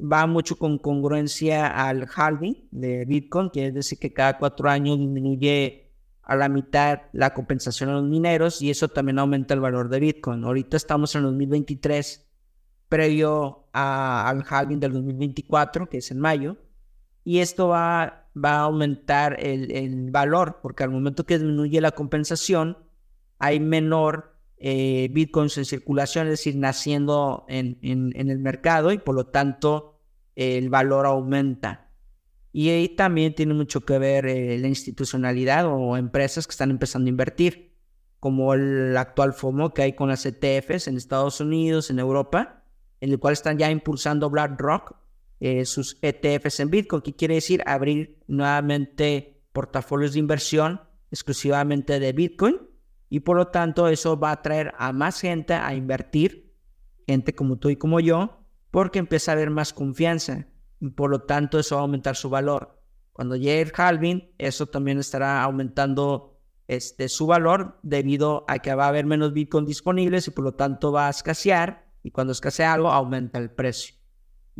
[0.00, 4.98] va mucho con congruencia al halving de Bitcoin, que es decir que cada cuatro años
[4.98, 5.92] disminuye
[6.24, 10.00] a la mitad la compensación a los mineros y eso también aumenta el valor de
[10.00, 10.42] Bitcoin.
[10.42, 12.28] Ahorita estamos en 2023,
[12.88, 16.56] previo al halving del 2024, que es en mayo,
[17.30, 22.76] y esto va, va a aumentar el, valor, porque al momento que disminuye la compensación,
[23.38, 29.14] hay menor eh, bitcoins en circulación, es decir, naciendo en, en, el mercado y por
[29.14, 30.00] lo tanto
[30.34, 31.92] el valor aumenta.
[32.52, 37.06] Y ahí también tiene mucho que ver eh, la institucionalidad o empresas que están empezando
[37.06, 37.76] a invertir,
[38.18, 42.64] como el actual FOMO que hay con las ETFs en Estados Unidos, en Europa,
[43.00, 44.96] en el cual están ya impulsando BlackRock
[45.40, 52.12] eh, sus ETFs en Bitcoin, que quiere decir abrir nuevamente portafolios de inversión exclusivamente de
[52.12, 52.58] Bitcoin
[53.08, 56.54] y por lo tanto eso va a atraer a más gente a invertir,
[57.06, 60.46] gente como tú y como yo, porque empieza a haber más confianza
[60.78, 62.80] y por lo tanto eso va a aumentar su valor.
[63.12, 68.84] Cuando llegue el halving, eso también estará aumentando este, su valor debido a que va
[68.84, 72.72] a haber menos Bitcoin disponibles y por lo tanto va a escasear y cuando escasea
[72.72, 73.99] algo aumenta el precio.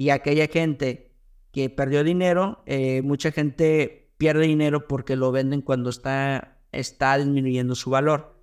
[0.01, 1.13] Y aquella gente
[1.53, 7.75] que perdió dinero, eh, mucha gente pierde dinero porque lo venden cuando está, está disminuyendo
[7.75, 8.43] su valor.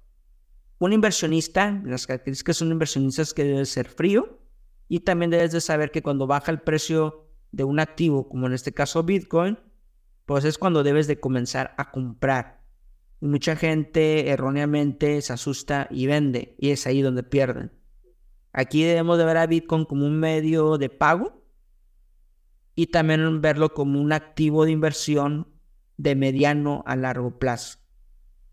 [0.77, 4.39] Un inversionista, las características de un inversionista es que debe ser frío,
[4.87, 8.53] y también debes de saber que cuando baja el precio de un activo, como en
[8.53, 9.57] este caso Bitcoin,
[10.27, 12.61] pues es cuando debes de comenzar a comprar.
[13.19, 17.71] mucha gente erróneamente se asusta y vende, y es ahí donde pierden.
[18.53, 21.36] Aquí debemos de ver a Bitcoin como un medio de pago
[22.77, 25.47] y también verlo como un activo de inversión
[25.97, 27.79] de mediano a largo plazo.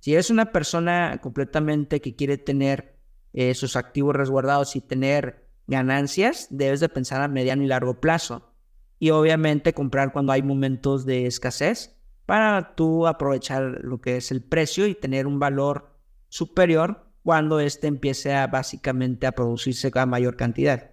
[0.00, 2.98] Si eres una persona completamente que quiere tener
[3.34, 8.54] eh, sus activos resguardados y tener ganancias, debes de pensar a mediano y largo plazo.
[8.98, 14.42] Y obviamente comprar cuando hay momentos de escasez para tú aprovechar lo que es el
[14.42, 15.98] precio y tener un valor
[16.30, 20.92] superior cuando éste empiece a básicamente a producirse a mayor cantidad.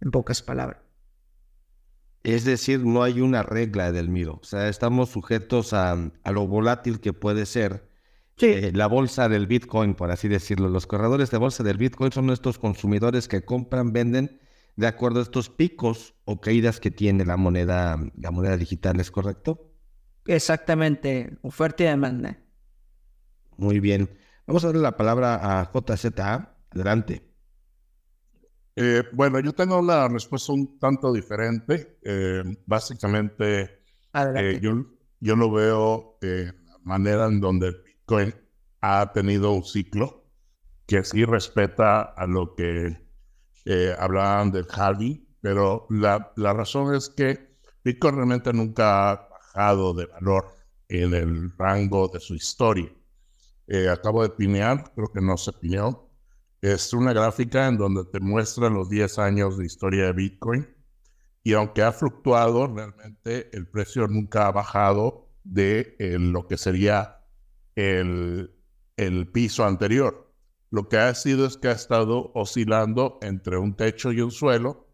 [0.00, 0.85] En pocas palabras.
[2.26, 4.40] Es decir, no hay una regla del miro.
[4.42, 5.92] O sea, estamos sujetos a,
[6.24, 7.88] a lo volátil que puede ser
[8.38, 10.68] eh, la bolsa del Bitcoin, por así decirlo.
[10.68, 14.40] Los corredores de bolsa del Bitcoin son nuestros consumidores que compran, venden
[14.74, 19.12] de acuerdo a estos picos o caídas que tiene la moneda, la moneda digital, ¿es
[19.12, 19.70] correcto?
[20.24, 22.40] Exactamente, oferta y demanda.
[23.56, 24.18] Muy bien.
[24.48, 26.56] Vamos a darle la palabra a JZA.
[26.70, 27.25] Adelante.
[28.76, 31.98] Eh, bueno, yo tengo una respuesta un tanto diferente.
[32.02, 33.82] Eh, básicamente,
[34.60, 34.84] yo,
[35.20, 38.34] yo lo veo de manera en donde Bitcoin
[38.80, 40.24] ha tenido un ciclo
[40.86, 42.96] que sí respeta a lo que
[43.64, 49.94] eh, hablaban del halving, pero la, la, razón es que Bitcoin realmente nunca ha bajado
[49.94, 50.46] de valor
[50.88, 52.92] en el rango de su historia.
[53.66, 56.05] Eh, acabo de pinear, creo que no se pineó.
[56.66, 60.68] Es una gráfica en donde te muestra los 10 años de historia de Bitcoin
[61.44, 67.20] y aunque ha fluctuado, realmente el precio nunca ha bajado de eh, lo que sería
[67.76, 68.52] el,
[68.96, 70.34] el piso anterior.
[70.70, 74.88] Lo que ha sido es que ha estado oscilando entre un techo y un suelo,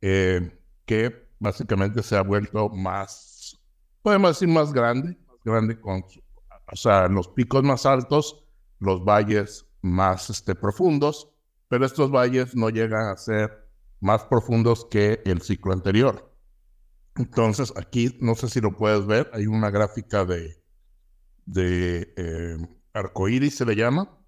[0.00, 3.60] eh, que básicamente se ha vuelto más,
[4.00, 6.02] podemos decir, más grande, más grande con,
[6.72, 8.42] o sea, los picos más altos,
[8.78, 11.30] los valles más este, profundos,
[11.68, 13.68] pero estos valles no llegan a ser
[14.00, 16.34] más profundos que el ciclo anterior.
[17.16, 20.62] Entonces, aquí, no sé si lo puedes ver, hay una gráfica de,
[21.44, 22.56] de eh,
[22.92, 24.18] arcoíris, se le llama,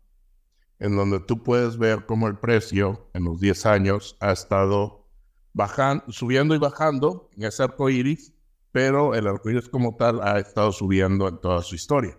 [0.78, 5.08] en donde tú puedes ver cómo el precio en los 10 años ha estado
[5.52, 8.32] bajando, subiendo y bajando en ese arcoíris,
[8.72, 12.18] pero el arcoíris como tal ha estado subiendo en toda su historia.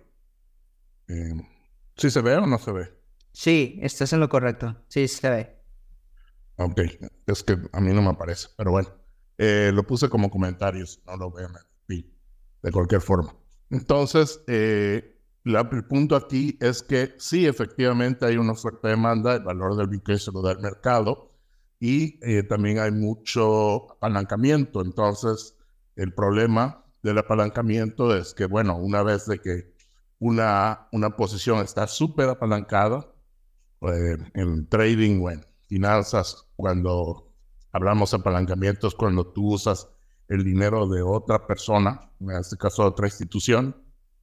[1.08, 1.34] Eh,
[1.98, 3.03] ¿Sí se ve o no se ve?
[3.34, 4.78] Sí, estás en lo correcto.
[4.88, 5.64] Sí, se ve.
[6.56, 6.80] Ok,
[7.28, 8.90] es que a mí no me aparece, pero bueno,
[9.38, 11.54] eh, lo puse como comentarios, no lo vean
[12.64, 13.36] de cualquier forma.
[13.70, 19.76] Entonces, eh, el punto aquí es que sí, efectivamente hay una oferta demanda, el valor
[19.76, 21.32] del Bitcoin se lo da el mercado
[21.80, 24.82] y eh, también hay mucho apalancamiento.
[24.82, 25.56] Entonces,
[25.96, 29.74] el problema del apalancamiento es que, bueno, una vez de que
[30.20, 33.13] una, una posición está súper apalancada,
[33.84, 37.32] eh, en trading o en finanzas, cuando
[37.72, 39.90] hablamos de apalancamientos, cuando tú usas
[40.28, 43.76] el dinero de otra persona, en este caso otra institución,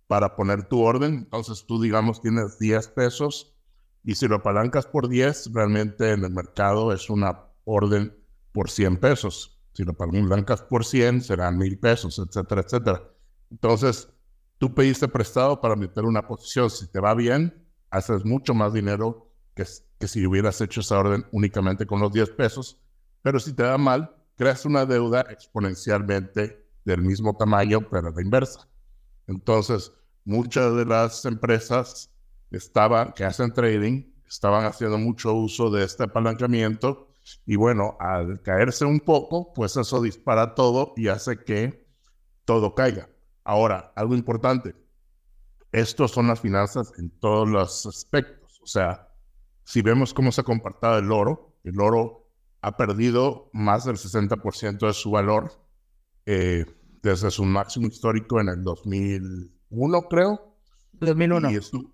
[0.06, 1.14] para poner tu orden.
[1.14, 3.54] Entonces tú, digamos, tienes 10 pesos
[4.02, 8.16] y si lo apalancas por 10, realmente en el mercado es una orden
[8.52, 9.60] por 100 pesos.
[9.72, 13.02] Si lo apalancas por 100, serán 1000 pesos, etcétera, etcétera.
[13.50, 14.08] Entonces,
[14.58, 16.70] tú pediste prestado para meter una posición.
[16.70, 19.29] Si te va bien, haces mucho más dinero
[19.64, 22.78] que, que si hubieras hecho esa orden únicamente con los 10 pesos.
[23.22, 28.22] Pero si te da mal, creas una deuda exponencialmente del mismo tamaño, pero a la
[28.22, 28.66] inversa.
[29.26, 29.92] Entonces,
[30.24, 32.10] muchas de las empresas
[32.50, 37.08] estaban, que hacen trading estaban haciendo mucho uso de este apalancamiento
[37.46, 41.86] y bueno, al caerse un poco, pues eso dispara todo y hace que
[42.44, 43.08] todo caiga.
[43.44, 44.74] Ahora, algo importante,
[45.72, 48.60] estos son las finanzas en todos los aspectos.
[48.62, 49.09] O sea,
[49.64, 52.28] si vemos cómo se ha comportado el oro, el oro
[52.62, 55.52] ha perdido más del 60% de su valor
[56.26, 56.66] eh,
[57.02, 60.56] desde su máximo histórico en el 2001, creo.
[60.92, 61.50] 2001.
[61.50, 61.92] Y estuvo,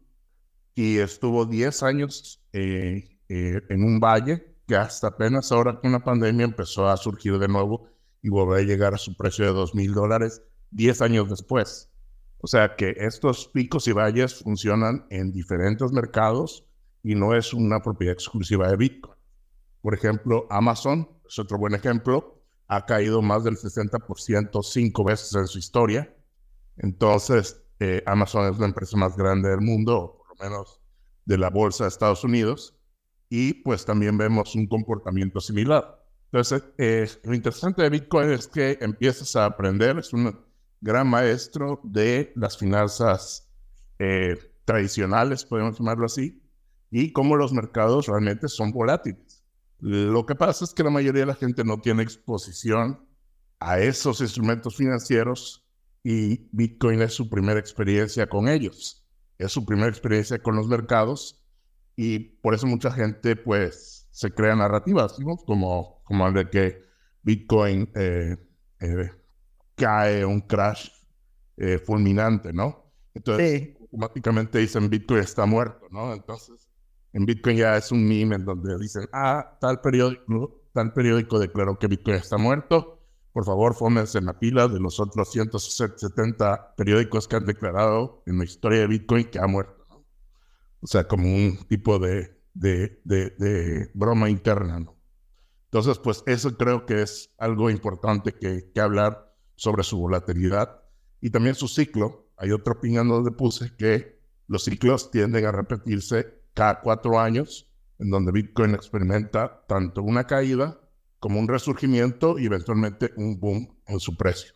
[0.75, 6.03] y estuvo 10 años eh, eh, en un valle que hasta apenas ahora con la
[6.03, 7.89] pandemia empezó a surgir de nuevo
[8.21, 10.43] y volvió a llegar a su precio de 2 mil dólares
[10.73, 11.91] 10 años después.
[12.39, 16.66] O sea que estos picos y valles funcionan en diferentes mercados
[17.07, 19.15] y no es una propiedad exclusiva de Bitcoin.
[19.81, 25.47] Por ejemplo, Amazon es otro buen ejemplo, ha caído más del 60% cinco veces en
[25.47, 26.13] su historia.
[26.79, 30.81] Entonces, eh, Amazon es la empresa más grande del mundo, o por lo menos
[31.27, 32.77] de la bolsa de Estados Unidos,
[33.29, 36.05] y pues también vemos un comportamiento similar.
[36.33, 40.37] Entonces, eh, lo interesante de Bitcoin es que empiezas a aprender, es un
[40.81, 43.49] gran maestro de las finanzas
[44.01, 46.43] eh, tradicionales, podemos llamarlo así,
[46.91, 49.45] y cómo los mercados realmente son volátiles.
[49.79, 53.07] Lo que pasa es que la mayoría de la gente no tiene exposición
[53.61, 55.67] a esos instrumentos financieros
[56.03, 59.07] y Bitcoin es su primera experiencia con ellos.
[59.39, 61.45] Es su primera experiencia con los mercados
[61.97, 66.83] y por eso mucha gente pues se crea narrativas, como, como el de que
[67.23, 68.37] Bitcoin eh,
[68.81, 69.11] eh,
[69.75, 70.89] cae un crash
[71.57, 72.93] eh, fulminante, ¿no?
[73.15, 76.13] Entonces, automáticamente dicen Bitcoin está muerto, ¿no?
[76.13, 76.66] Entonces,
[77.17, 81.79] en Bitcoin ya es un meme en donde dicen, ah, tal periódico, tal periódico declaró
[81.79, 83.01] que Bitcoin está muerto.
[83.33, 88.37] Por favor, fórmense en la pila de los otros 170 periódicos que han declarado en
[88.37, 90.05] la historia de Bitcoin que ha muerto.
[90.83, 94.81] O sea, como un tipo de, de, de, broma interna.
[94.81, 94.95] ¿no?
[95.65, 100.83] Entonces, pues eso creo que es algo importante que, que hablar sobre su volatilidad
[101.23, 102.29] y también su ciclo.
[102.37, 108.09] Hay otra opinión donde puse que los ciclos tienden a repetirse cada cuatro años, en
[108.09, 110.81] donde Bitcoin experimenta tanto una caída
[111.19, 114.55] como un resurgimiento y eventualmente un boom en su precio.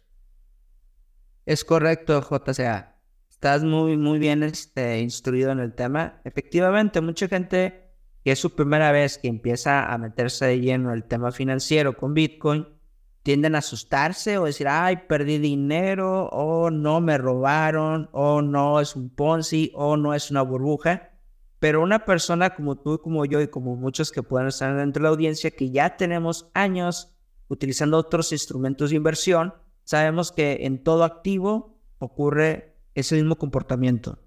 [1.44, 2.96] Es correcto, JCA.
[3.28, 6.22] Estás muy, muy bien este, instruido en el tema.
[6.24, 7.92] Efectivamente, mucha gente
[8.24, 11.96] que es su primera vez que empieza a meterse de lleno en el tema financiero
[11.98, 12.66] con Bitcoin,
[13.22, 18.96] tienden a asustarse o decir, ay, perdí dinero, o no me robaron, o no es
[18.96, 21.09] un Ponzi, o no es una burbuja.
[21.61, 25.04] Pero una persona como tú, como yo y como muchos que puedan estar dentro de
[25.04, 27.12] la audiencia, que ya tenemos años
[27.48, 29.54] utilizando otros instrumentos de inversión,
[29.84, 34.18] sabemos que en todo activo ocurre ese mismo comportamiento.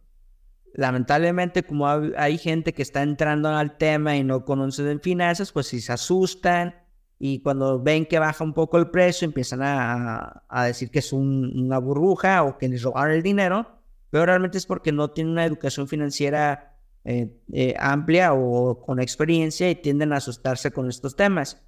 [0.74, 5.68] Lamentablemente, como hay gente que está entrando al tema y no conoce de finanzas, pues
[5.68, 6.76] si se asustan
[7.20, 11.78] y cuando ven que baja un poco el precio, empiezan a, decir que es una
[11.78, 13.68] burbuja o que les robaron el dinero,
[14.10, 16.73] pero realmente es porque no tienen una educación financiera
[17.06, 21.62] eh, eh, amplia o con experiencia y tienden a asustarse con estos temas.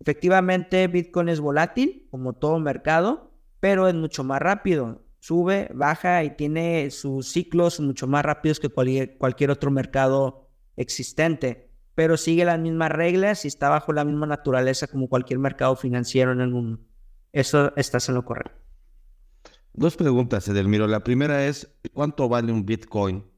[0.00, 3.30] Efectivamente, Bitcoin es volátil, como todo mercado,
[3.60, 5.02] pero es mucho más rápido.
[5.20, 12.16] Sube, baja y tiene sus ciclos mucho más rápidos que cualquier, otro mercado existente, pero
[12.16, 16.40] sigue las mismas reglas y está bajo la misma naturaleza como cualquier mercado financiero en
[16.40, 16.80] el mundo.
[17.32, 18.60] Eso está en lo correcto.
[19.72, 20.86] Dos preguntas, Edelmiro.
[20.86, 23.31] La primera es, ¿cuánto vale un Bitcoin?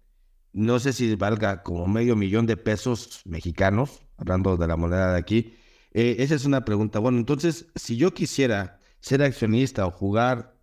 [0.54, 5.18] No sé si valga como medio millón de pesos mexicanos, hablando de la moneda de
[5.18, 5.54] aquí.
[5.92, 7.00] Eh, esa es una pregunta.
[7.00, 10.56] Bueno, entonces, si yo quisiera ser accionista o jugar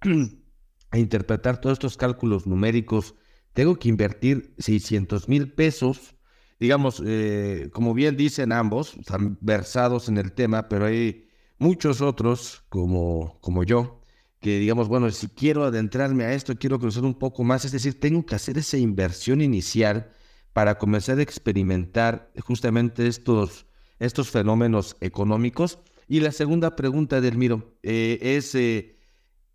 [0.92, 3.16] a interpretar todos estos cálculos numéricos,
[3.54, 6.16] tengo que invertir 600 mil pesos.
[6.60, 11.28] Digamos, eh, como bien dicen ambos, están versados en el tema, pero hay
[11.58, 14.01] muchos otros como, como yo
[14.42, 18.00] que digamos, bueno, si quiero adentrarme a esto, quiero conocer un poco más, es decir,
[18.00, 20.12] tengo que hacer esa inversión inicial
[20.52, 23.68] para comenzar a experimentar justamente estos,
[24.00, 25.80] estos fenómenos económicos.
[26.08, 28.98] Y la segunda pregunta, Delmiro, eh, es eh,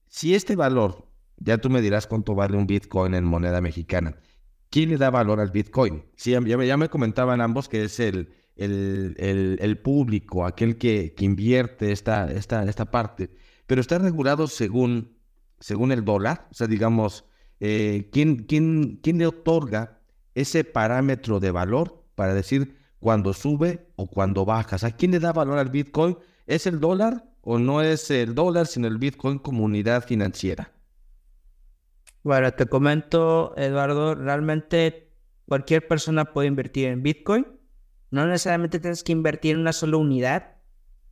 [0.06, 4.16] si este valor, ya tú me dirás cuánto vale un Bitcoin en moneda mexicana,
[4.70, 6.04] ¿quién le da valor al Bitcoin?
[6.14, 9.16] Sí, ya, me, ya me comentaban ambos que es el, el,
[9.60, 13.30] el, público, aquel que, que invierte esta, esta, esta parte
[13.66, 15.16] pero está regulado según,
[15.60, 17.24] según el dólar, o sea, digamos,
[17.60, 20.00] eh, ¿quién, quién, quién le otorga
[20.34, 24.76] ese parámetro de valor para decir cuando sube o cuando baja?
[24.76, 26.16] O sea, ¿quién le da valor al Bitcoin?
[26.46, 30.72] ¿Es el dólar o no es el dólar, sino el Bitcoin como unidad financiera?
[32.22, 35.12] Bueno, te comento, Eduardo, realmente
[35.46, 37.46] cualquier persona puede invertir en Bitcoin.
[38.10, 40.55] No necesariamente tienes que invertir en una sola unidad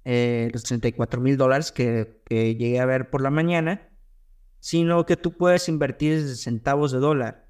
[0.05, 3.89] eh, los 34 mil dólares que, llegué a ver por la mañana,
[4.61, 7.49] sino que tú puedes invertir desde centavos de dólar.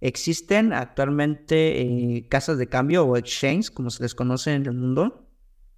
[0.00, 5.28] Existen actualmente eh, casas de cambio o exchange, como se les conoce en el mundo,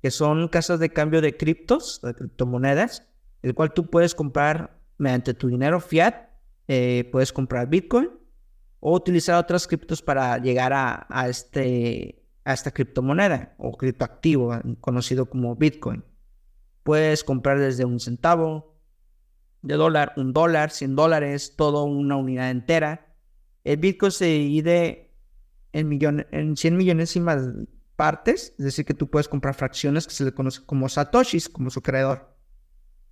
[0.03, 3.07] que son casas de cambio de criptos, de criptomonedas,
[3.43, 6.29] el cual tú puedes comprar mediante tu dinero fiat,
[6.66, 8.11] eh, puedes comprar Bitcoin
[8.81, 15.57] o utilizar otras criptos para llegar a, este, a esta criptomoneda o criptoactivo conocido como
[15.57, 16.05] Bitcoin.
[16.89, 18.74] Puedes comprar desde un centavo
[19.61, 23.14] de dólar, un dólar, 100 dólares, toda una unidad entera.
[23.62, 25.14] El Bitcoin se divide
[25.74, 27.43] en, millones, en 100 millones y más
[27.95, 31.68] partes, es decir, que tú puedes comprar fracciones que se le conoce como satoshis, como
[31.68, 32.34] su creador.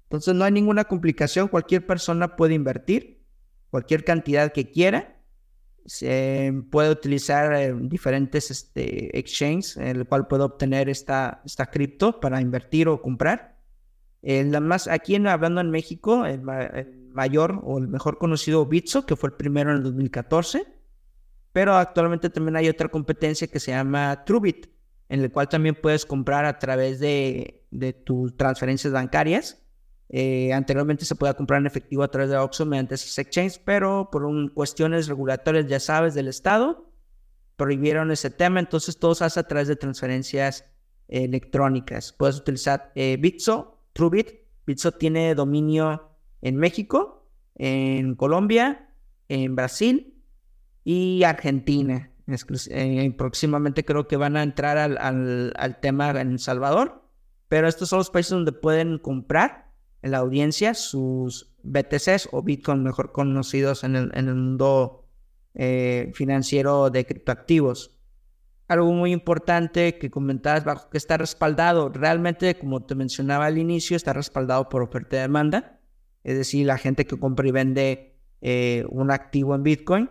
[0.05, 3.27] Entonces no hay ninguna complicación, cualquier persona puede invertir
[3.69, 5.21] cualquier cantidad que quiera.
[5.85, 12.21] Se puede utilizar eh, diferentes este, exchanges en el cual puede obtener esta, esta cripto
[12.21, 13.56] para invertir o comprar
[14.61, 16.43] más, aquí en, hablando en México, el,
[17.13, 20.67] mayor o el mejor conocido Bitso, que fue el primero en el 2014,
[21.53, 24.67] pero actualmente también hay otra competencia que se llama TrueBit,
[25.09, 27.65] en el cual también puedes comprar a través de,
[28.05, 29.63] tus transferencias bancarias.
[30.09, 34.09] Eh, anteriormente se podía comprar en efectivo a través de Oxxo mediante esas exchanges, pero
[34.11, 36.91] por cuestiones regulatorias, ya sabes, del Estado,
[37.57, 40.65] prohibieron ese tema, entonces todo se hace a través de transferencias
[41.09, 42.13] electrónicas.
[42.13, 44.29] Puedes utilizar eh, Bitso TrueBit.
[44.67, 46.11] Bitso tiene dominio
[46.43, 48.91] en México, en Colombia,
[49.29, 50.15] en Brasil
[50.85, 52.13] y Argentina.
[52.71, 57.05] Eh, próximamente creo que van a entrar al, tema en El Salvador,
[57.49, 59.73] pero estos son los países donde pueden comprar
[60.03, 65.09] en la audiencia sus BTCs o Bitcoin, mejor conocidos en el, en el mundo
[65.55, 67.96] eh, financiero de criptoactivos
[68.69, 71.89] algo muy importante que comentabas, bajo que está respaldado.
[71.89, 75.81] Realmente, como te mencionaba al inicio, está respaldado por oferta y demanda.
[76.25, 80.11] Es decir, la gente que compra y vende eh, un activo en Bitcoin.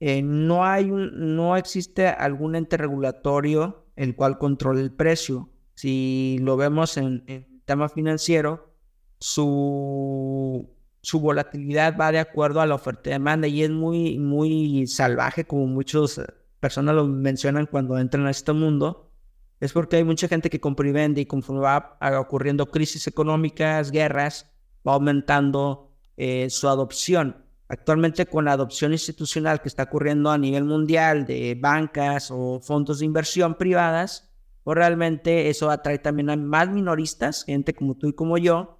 [0.00, 5.50] Eh, no, hay no existe algún ente regulatorio el cual controle el precio.
[5.74, 8.74] Si lo vemos en, en tema financiero,
[9.18, 10.68] su,
[11.00, 15.44] su volatilidad va de acuerdo a la oferta y demanda y es muy, muy salvaje,
[15.44, 16.20] como muchos
[16.62, 19.10] personas lo mencionan cuando entran a este mundo,
[19.58, 23.90] es porque hay mucha gente que compra y vende y conforme va ocurriendo crisis económicas,
[23.90, 24.48] guerras,
[24.86, 27.44] va aumentando eh, su adopción.
[27.66, 33.00] Actualmente con la adopción institucional que está ocurriendo a nivel mundial de bancas o fondos
[33.00, 34.30] de inversión privadas,
[34.62, 38.78] pues realmente eso atrae también a más minoristas, gente como tú y como yo,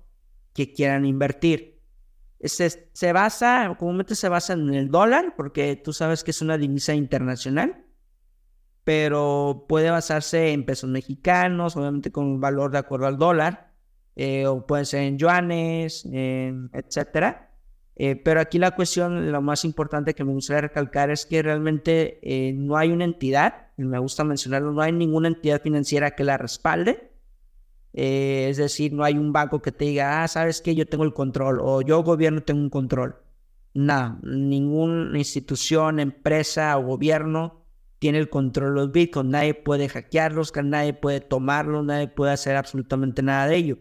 [0.55, 1.72] que quieran invertir
[2.49, 6.95] se, basa, comúnmente se basa en el dólar, porque tú sabes que es una divisa
[6.95, 7.84] internacional,
[8.84, 13.72] pero puede basarse en pesos mexicanos, obviamente con un valor de acuerdo al dólar,
[14.16, 17.51] eh, o puede ser en yuanes, etcétera.
[17.95, 22.18] Eh, pero aquí la cuestión, lo más importante que me gustaría recalcar es que realmente
[22.22, 26.24] eh, no hay una entidad, y me gusta mencionarlo, no hay ninguna entidad financiera que
[26.24, 27.12] la respalde
[27.93, 31.05] eh, es decir, no hay un banco que te diga, ah, sabes que yo tengo
[31.05, 33.16] el control o yo gobierno tengo un control.
[33.74, 37.64] Nada, ninguna institución, empresa o gobierno
[37.99, 39.30] tiene el control de los bitcoins.
[39.30, 43.78] Nadie puede hackearlos, nadie puede tomarlos, nadie puede hacer absolutamente nada de ello.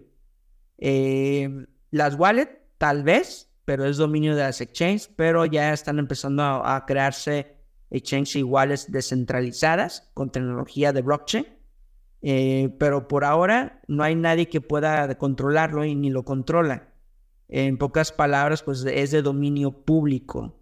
[0.77, 6.43] Eh, las wallets, tal vez, pero es dominio de las exchanges, pero ya están empezando
[6.43, 7.57] a, a crearse
[7.89, 11.60] exchanges iguales descentralizadas con tecnología de blockchain
[12.21, 16.89] eh, pero por ahora no hay nadie que pueda controlarlo y ni lo controla.
[17.47, 20.57] En pocas palabras, pues es de dominio público.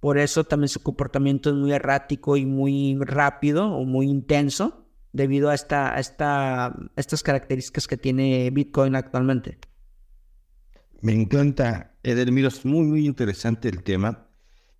[0.00, 5.50] Por eso también su comportamiento es muy errático y muy rápido o muy intenso debido
[5.50, 9.58] a, esta, esta, estas características que tiene Bitcoin actualmente.
[11.02, 14.26] Me encanta, Edelmiro, es muy, muy interesante el tema.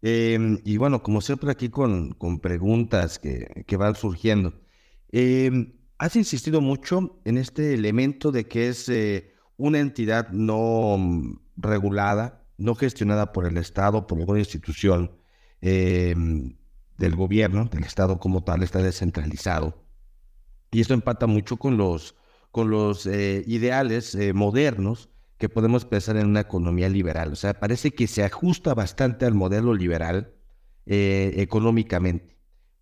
[0.00, 4.54] Em, y bueno, como siempre aquí con, con preguntas que, que van surgiendo.
[5.12, 11.38] Em, has insistido mucho en este elemento de que es eh, una entidad no mm,
[11.56, 15.12] regulada, no gestionada por el Estado, por alguna institución
[15.60, 16.56] em,
[16.98, 19.86] del gobierno, del Estado como tal, está descentralizado.
[20.72, 22.16] Y esto empata mucho con los,
[22.50, 27.32] con los eh, ideales eh, modernos que podemos pensar en una economía liberal.
[27.32, 30.34] O sea, parece que se ajusta bastante al modelo liberal
[30.84, 32.31] eh, económicamente,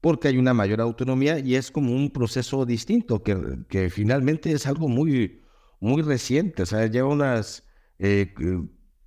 [0.01, 4.89] porque hay una mayor autonomía y es como un proceso distinto, que, finalmente es algo
[4.89, 5.43] muy,
[5.81, 6.63] muy reciente.
[6.63, 7.65] O sea, lleva unos
[7.99, 8.33] eh,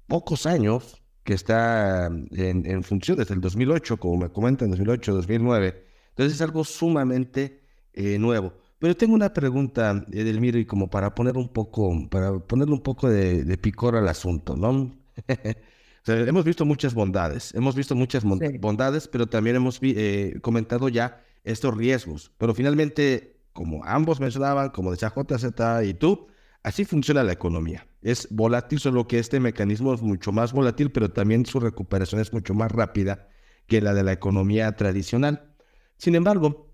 [0.07, 5.83] pocos años que está en, en función desde el 2008, como me comentan, 2008, 2009.
[6.09, 7.63] Entonces es algo sumamente
[7.93, 8.53] eh, nuevo.
[8.79, 13.09] Pero tengo una pregunta, Edelmiro, y como para poner un poco, para ponerle un poco
[13.09, 14.91] de, picor al asunto, ¿no?
[16.05, 21.75] hemos visto muchas bondades, hemos visto muchas bondades, pero también hemos eh, comentado ya estos
[21.75, 22.31] riesgos.
[22.37, 26.27] Pero finalmente, como ambos mencionaban, como decía JZ y tú,
[26.63, 27.87] así funciona la economía.
[28.01, 32.33] Es volátil, solo que este mecanismo es mucho más volátil, pero también su recuperación es
[32.33, 33.29] mucho más rápida
[33.67, 35.53] que la de la economía tradicional.
[35.97, 36.73] Sin embargo,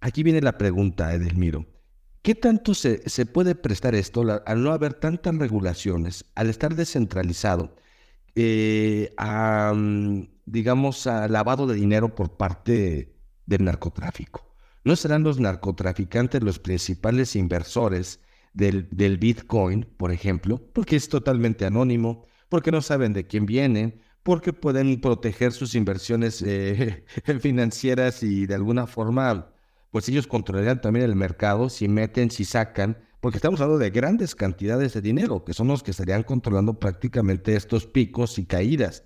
[0.00, 1.66] Aquí viene la pregunta, Edelmiro.
[2.22, 7.76] ¿Qué tanto se, se puede prestar esto al no haber tantas regulaciones, al estar descentralizado,
[8.36, 13.16] eh, a, mm, digamos, a lavado de dinero por parte
[13.46, 14.54] del narcotráfico?
[14.84, 18.20] ¿No serán los narcotraficantes los principales inversores
[18.52, 20.62] del, del Bitcoin, por ejemplo?
[20.72, 26.42] Porque es totalmente anónimo, porque no saben de quién vienen, porque pueden proteger sus inversiones
[26.42, 27.04] eh,
[27.40, 29.52] financieras y de alguna forma
[29.90, 34.36] pues ellos controlarían también el mercado si meten, si sacan, porque estamos hablando de grandes
[34.36, 39.02] cantidades de dinero, que son los que estarían controlando prácticamente estos picos y caídas.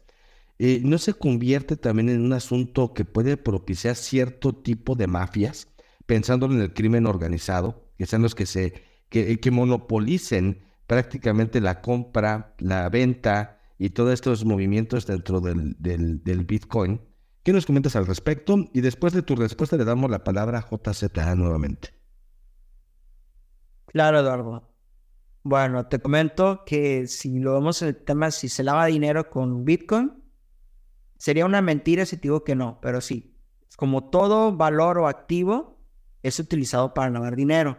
[0.58, 5.68] Eh, ¿No se convierte también en un asunto que puede propiciar cierto tipo de mafias,
[6.04, 11.80] pensando en el crimen organizado, que sean los que se que, que monopolicen prácticamente la
[11.80, 17.00] compra, la venta y todos estos movimientos dentro del, del, del Bitcoin?
[17.42, 18.68] ¿Qué nos comentas al respecto?
[18.74, 21.99] Y después de tu respuesta le damos la palabra a JZA nuevamente.
[23.92, 24.68] Claro, Eduardo.
[25.42, 29.64] Bueno, te comento que si lo vemos en el tema, si se lava dinero con
[29.64, 30.12] Bitcoin,
[31.18, 33.36] sería una mentira si te digo que no, pero sí.
[33.76, 35.80] Como todo valor o activo
[36.22, 37.78] es utilizado para lavar dinero.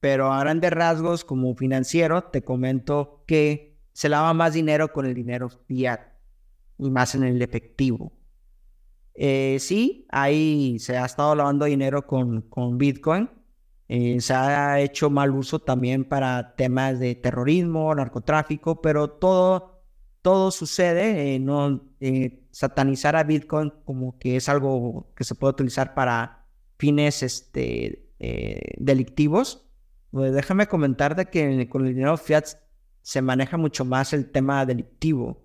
[0.00, 5.14] Pero a grandes rasgos, como financiero, te comento que se lava más dinero con el
[5.14, 6.00] dinero fiat
[6.78, 8.12] y más en el efectivo.
[9.14, 13.28] Eh, sí, ahí se ha estado lavando dinero con, con Bitcoin.
[13.88, 19.82] Eh, se ha hecho mal uso también para temas de terrorismo, narcotráfico, pero todo,
[20.22, 21.34] todo sucede.
[21.34, 21.82] Eh, no
[22.50, 26.46] satanizar a Bitcoin como que es algo que se puede utilizar para
[26.78, 28.10] fines este,
[28.78, 29.68] delictivos.
[30.10, 32.46] Pues déjame comentar de que con el dinero fiat
[33.02, 35.44] se maneja mucho más el tema delictivo.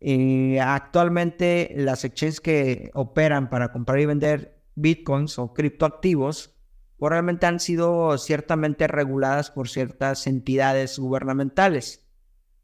[0.00, 6.55] Eh, actualmente las exchanges que operan para comprar y vender bitcoins o criptoactivos
[6.98, 12.06] pues, realmente han sido ciertamente reguladas por ciertas entidades gubernamentales,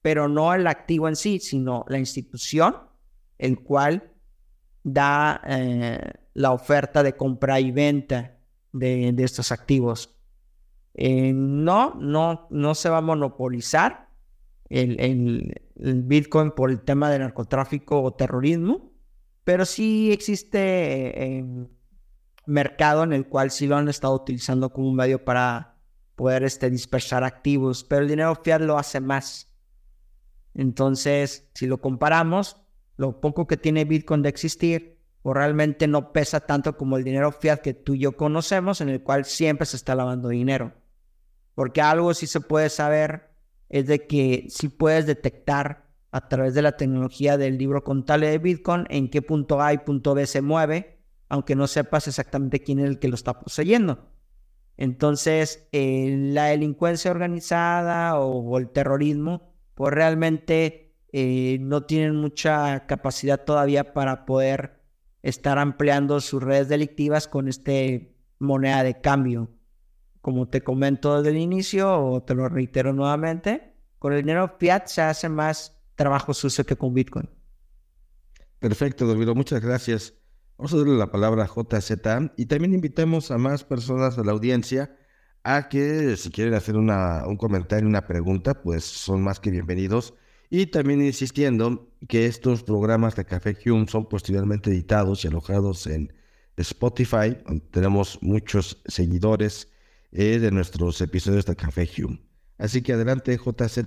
[0.01, 2.77] pero no el activo en sí, sino la institución,
[3.39, 4.13] el cual
[4.85, 8.39] da eh, la oferta de compra y venta
[8.73, 10.19] de, estos activos.
[10.95, 14.09] Eh, no, no, no se va a monopolizar
[14.69, 18.93] el, Bitcoin por el tema de narcotráfico o terrorismo,
[19.45, 20.59] pero sí existe
[21.39, 21.45] eh,
[22.47, 25.77] mercado en el cual sí lo han estado utilizando como un medio para
[26.17, 29.49] poder este, dispersar activos, pero el dinero fiat lo hace más.
[30.55, 32.57] Entonces, si lo comparamos,
[32.97, 37.31] lo poco que tiene Bitcoin de existir, o realmente no pesa tanto como el dinero
[37.33, 40.75] fiat que tú y yo conocemos, en el cual siempre se está lavando dinero.
[41.55, 43.31] Porque algo sí se puede saber
[43.69, 48.39] es de que si puedes detectar a través de la tecnología del libro contable de
[48.39, 51.02] Bitcoin en qué punto A y punto B se mueve,
[51.33, 54.11] aunque no sepas exactamente quién es el que lo está poseyendo.
[54.77, 63.47] Entonces, eh, la delincuencia organizada o, el terrorismo, pues realmente eh, no tienen mucha capacidad
[63.47, 64.83] todavía para poder
[65.23, 69.49] estar ampliando sus redes delictivas con este moneda de cambio
[70.21, 74.87] como te comento desde el inicio, o te lo reitero nuevamente, con el dinero fiat
[74.87, 77.29] se hace más trabajo sucio que con Bitcoin.
[78.61, 80.15] Perfecto, Dormido, muchas gracias.
[80.63, 84.31] Vamos a darle la palabra a JZ y también invitamos a más personas de la
[84.31, 84.97] audiencia
[85.43, 90.15] a que si quieren hacer una, un comentario, una pregunta, pues son más que bienvenidos.
[90.51, 96.13] Y también insistiendo que estos programas de Café Hume son posteriormente editados y alojados en
[96.57, 99.69] Spotify, donde tenemos muchos seguidores
[100.13, 102.23] eh, de nuestros episodios de Café Hume.
[102.59, 103.79] Así que adelante, JZ.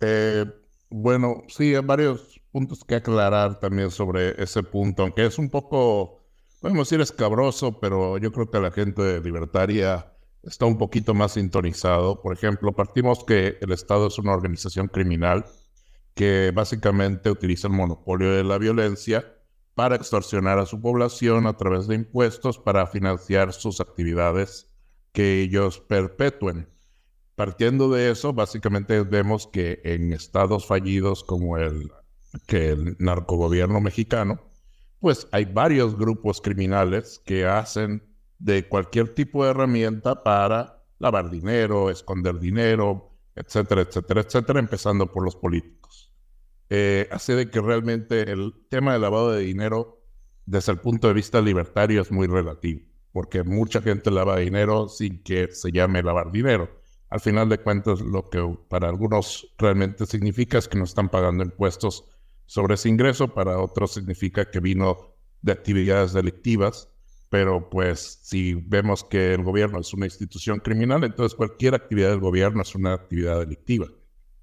[0.00, 0.46] Eh,
[0.88, 6.24] bueno, sí, varios puntos que aclarar también sobre ese punto, aunque es un poco,
[6.60, 12.20] podemos decir escabroso, pero yo creo que la gente libertaria está un poquito más sintonizado.
[12.20, 15.44] Por ejemplo, partimos que el Estado es una organización criminal
[16.14, 19.36] que básicamente utiliza el monopolio de la violencia
[19.76, 24.66] para extorsionar a su población a través de impuestos para financiar sus actividades
[25.12, 26.68] que ellos perpetúen.
[27.36, 31.92] Partiendo de eso, básicamente vemos que en estados fallidos como el,
[32.46, 34.40] que el narcogobierno mexicano,
[35.00, 38.02] pues hay varios grupos criminales que hacen
[38.38, 45.24] de cualquier tipo de herramienta para lavar dinero, esconder dinero, etcétera, etcétera, etcétera, empezando por
[45.24, 46.12] los políticos.
[46.70, 50.02] Eh, así de que realmente el tema del lavado de dinero,
[50.44, 55.22] desde el punto de vista libertario, es muy relativo, porque mucha gente lava dinero sin
[55.22, 56.68] que se llame lavar dinero.
[57.10, 61.42] Al final de cuentas, lo que para algunos realmente significa es que no están pagando
[61.42, 62.04] impuestos
[62.48, 66.88] sobre ese ingreso, para otros significa que vino de actividades delictivas,
[67.28, 72.20] pero pues si vemos que el gobierno es una institución criminal, entonces cualquier actividad del
[72.20, 73.86] gobierno es una actividad delictiva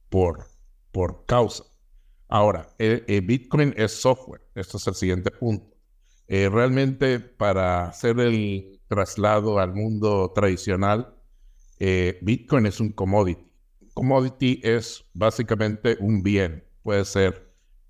[0.09, 0.45] por,
[0.91, 1.63] por causa.
[2.27, 4.41] Ahora, eh, eh, Bitcoin es software.
[4.53, 5.75] Este es el siguiente punto.
[6.27, 11.11] Eh, realmente para hacer el traslado al mundo tradicional,
[12.21, 13.51] Bitcoin es un commodity.
[13.95, 16.63] Commodity es básicamente un bien.
[16.83, 17.44] Puede ser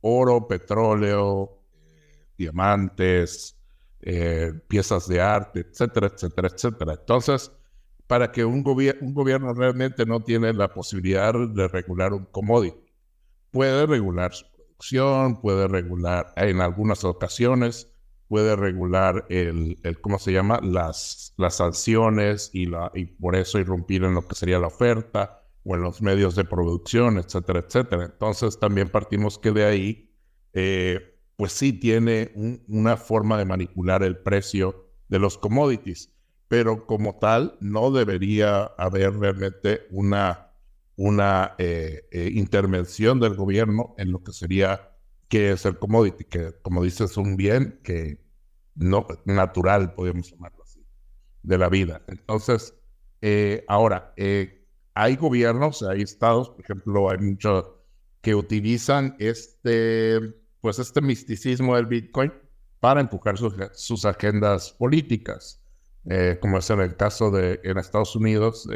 [0.06, 1.60] oro, petróleo,
[2.38, 3.58] diamantes,
[4.68, 6.94] piezas de arte, etcétera, etcétera, etcétera.
[6.94, 7.52] Entonces,
[8.08, 8.64] para que un,
[9.02, 12.86] un gobierno realmente no tiene la posibilidad de regular un commodity
[13.56, 17.90] puede regular su producción, puede regular, en algunas ocasiones,
[18.28, 20.60] puede regular el, ¿cómo se llama?
[20.62, 25.45] Las, las sanciones y, la, y por eso irrumpir en lo que sería la oferta
[25.66, 28.06] o en los medios de producción, etcétera, etcétera.
[28.06, 30.12] Entonces también partimos que de ahí,
[30.54, 32.32] eh, pues sí tiene
[32.68, 36.14] una forma de manipular el precio de los commodities,
[36.48, 40.46] pero como tal no debería haber realmente una
[40.96, 44.92] una eh, eh, intervención del gobierno en lo que sería
[45.28, 48.24] que es el commodity, que como dices es un bien que
[48.76, 50.86] no natural, podemos llamarlo así,
[51.44, 52.04] de la vida.
[52.08, 52.76] Entonces,
[53.22, 54.14] eh, ahora,
[54.96, 57.66] hay gobiernos, hay estados, por ejemplo, hay muchos
[58.22, 60.20] que utilizan este,
[60.62, 62.34] pues este misticismo del Bitcoin
[62.80, 65.62] para empujar sus, agendas políticas,
[66.42, 68.68] como es en el caso de en Estados Unidos,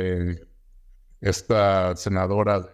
[1.21, 2.69] esta senadora de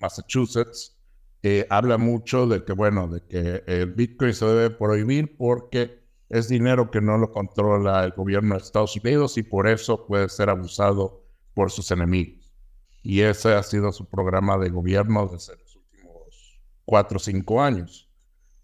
[0.00, 0.96] Massachusetts,
[1.42, 6.48] eh, habla mucho de que, bueno, de que el Bitcoin se debe prohibir porque es
[6.48, 10.50] dinero que no lo controla el gobierno de Estados Unidos y por eso puede ser
[10.50, 11.24] abusado
[11.54, 12.39] por sus enemigos.
[13.02, 18.10] Y ese ha sido su programa de gobierno desde los últimos cuatro o cinco años.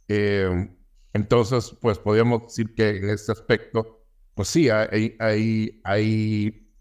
[0.09, 0.69] Eh,
[1.13, 5.17] entonces, pues podríamos decir que en este aspecto, pues sí, hay,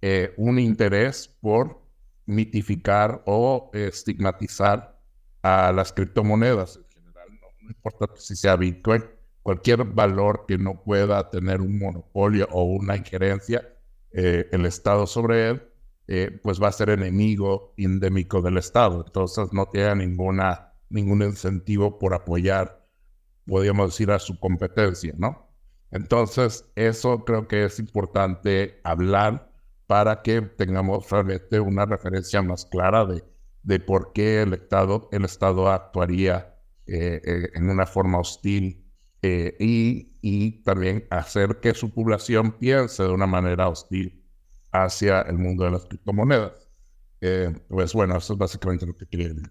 [0.02, 1.82] eh, un interés por
[2.26, 5.00] mitificar o estigmatizar
[5.42, 7.30] a las criptomonedas en general.
[7.40, 9.06] No, importa si sea Bitcoin,
[9.42, 13.66] cualquier valor que no pueda tener un monopolio o una injerencia
[14.12, 15.64] eh, el Estado sobre él,
[16.08, 19.04] eh, pues va a ser enemigo endémico del Estado.
[19.06, 22.86] Entonces no tiene ninguna, ningún incentivo por apoyar,
[23.46, 25.50] podríamos decir, a su competencia, ¿no?
[25.92, 29.52] Entonces, eso creo que es importante hablar
[29.88, 33.24] para que tengamos realmente una referencia más clara de,
[33.64, 36.56] de por qué el Estado, el Estado actuaría
[36.88, 38.84] eh, eh, en una forma hostil
[39.24, 44.25] y, y, también hacer que su población piense de una manera hostil
[44.84, 46.68] hacia el mundo de las criptomonedas.
[47.68, 49.50] pues bueno, eso es básicamente lo que quería decir.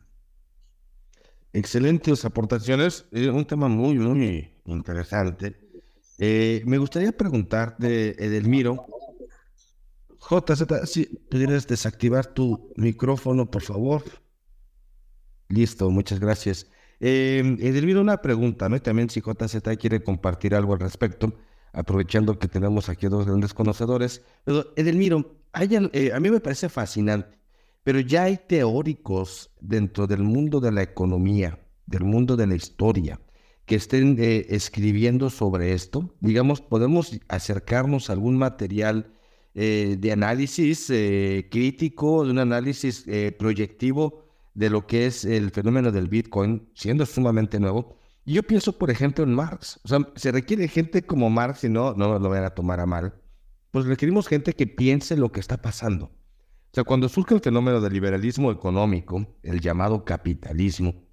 [1.53, 5.57] Excelentes aportaciones, un tema muy, muy interesante.
[6.19, 8.87] me gustaría preguntarte, Edelmiro,
[10.29, 14.03] JZ, si pudieras desactivar tu micrófono, por favor.
[15.49, 16.67] Listo, muchas gracias.
[17.01, 18.77] Eh, Edelmiro, una pregunta, ¿no?
[18.77, 21.35] Y también si JZ quiere compartir algo al respecto,
[21.75, 24.23] aprovechando que tenemos aquí dos grandes conocedores.
[24.45, 27.39] Pero, Edelmiro, eh, a mí me parece fascinante,
[27.83, 33.21] pero ya hay teóricos dentro del mundo de la economía, del mundo de la historia,
[33.67, 36.15] que estén eh, escribiendo sobre esto.
[36.21, 39.13] Digamos, podemos acercarnos a algún material
[39.55, 43.07] eh, de análisis eh, crítico, de un análisis
[43.39, 47.97] proyectivo de lo que es el fenómeno del Bitcoin, siendo sumamente nuevo.
[48.27, 49.81] Yo pienso, por ejemplo, en Marx.
[49.85, 52.87] O sea, se requiere gente como Marx, y no, no lo vayan a tomar a
[52.87, 53.15] mal.
[53.71, 56.07] Pues requerimos gente que piense lo que está pasando.
[56.07, 61.05] O sea, cuando surge el fenómeno del liberalismo económico, el llamado capitalismo,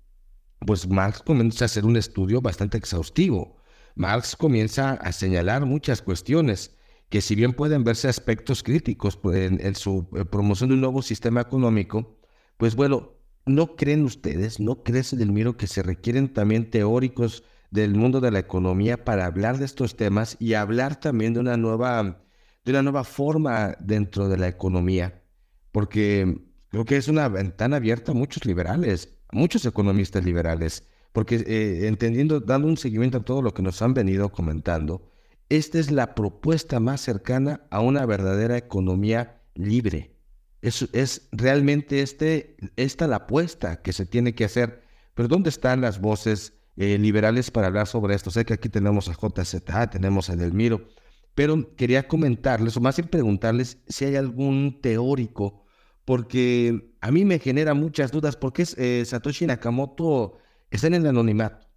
[0.66, 3.58] pues Marx comienza a hacer un estudio bastante exhaustivo.
[3.96, 6.78] Marx comienza a señalar muchas cuestiones
[7.10, 11.02] que si bien pueden verse aspectos críticos pues, en, su eh, promoción de un nuevo
[11.02, 12.18] sistema económico,
[12.58, 18.20] pues bueno, ¿no creen ustedes, no crees, Delmiro, que se requieren también teóricos del mundo
[18.20, 22.24] de la economía para hablar de estos temas y hablar también de una nueva,
[22.66, 25.24] de una nueva forma dentro de la economía?
[25.72, 30.84] Porque creo que es una ventana abierta a muchos liberales, muchos economistas liberales,
[31.14, 35.10] porque eh, entendiendo, dando un seguimiento a todo lo que nos han venido comentando,
[35.50, 40.16] esta es la propuesta más cercana a una verdadera economía libre.
[40.62, 44.84] Es, realmente este, esta la apuesta que se tiene que hacer.
[45.14, 48.32] Pero ¿dónde están las voces eh, liberales para hablar sobre esto?
[48.32, 50.88] Sé que aquí tenemos a JZA, tenemos a Delmiro,
[51.36, 55.62] pero quería comentarles, o más bien preguntarles si hay algún teórico
[56.06, 58.36] porque a mí me genera muchas dudas.
[58.36, 60.40] ¿Por qué eh, Satoshi Nakamoto
[60.70, 61.68] está en el anonimato?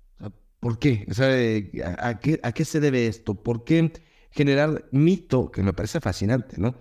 [0.60, 1.06] ¿Por qué?
[1.98, 2.40] ¿a, qué?
[2.42, 3.34] ¿A qué se debe esto?
[3.34, 3.92] ¿Por qué
[4.30, 5.50] generar mito?
[5.50, 6.74] Que me parece fascinante, ¿no?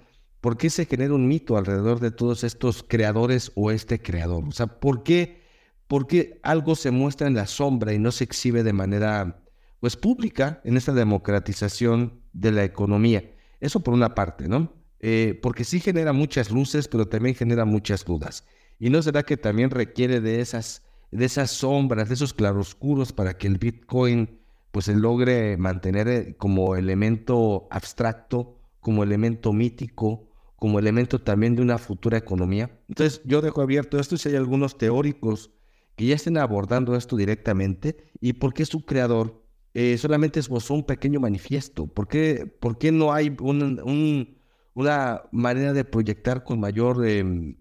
[0.43, 4.43] ¿Por qué se genera un mito alrededor de todos estos creadores o este creador?
[4.45, 5.41] O sea, ¿por qué,
[5.87, 9.41] ¿por qué algo se muestra en la sombra y no se exhibe de manera
[9.79, 13.23] pues pública en esta democratización de la economía?
[13.61, 14.73] Eso por una parte, ¿no?
[14.99, 18.45] Eh, porque sí genera muchas luces, pero también genera muchas dudas.
[18.79, 23.37] ¿Y no será que también requiere de esas, de esas sombras, de esos claroscuros para
[23.37, 24.41] que el Bitcoin
[24.71, 30.32] pues se logre mantener eh, como elemento abstracto, como elemento mítico,
[30.63, 32.79] como elemento también de una futura economía?
[32.87, 35.51] Entonces yo dejo abierto esto si hay algunos teóricos
[35.97, 39.43] que ya estén abordando esto directamente y por qué su creador
[39.73, 44.37] eh, solamente esbozó un pequeño manifiesto, por qué, por qué no hay un
[44.73, 47.57] una manera de proyectar con mayor em,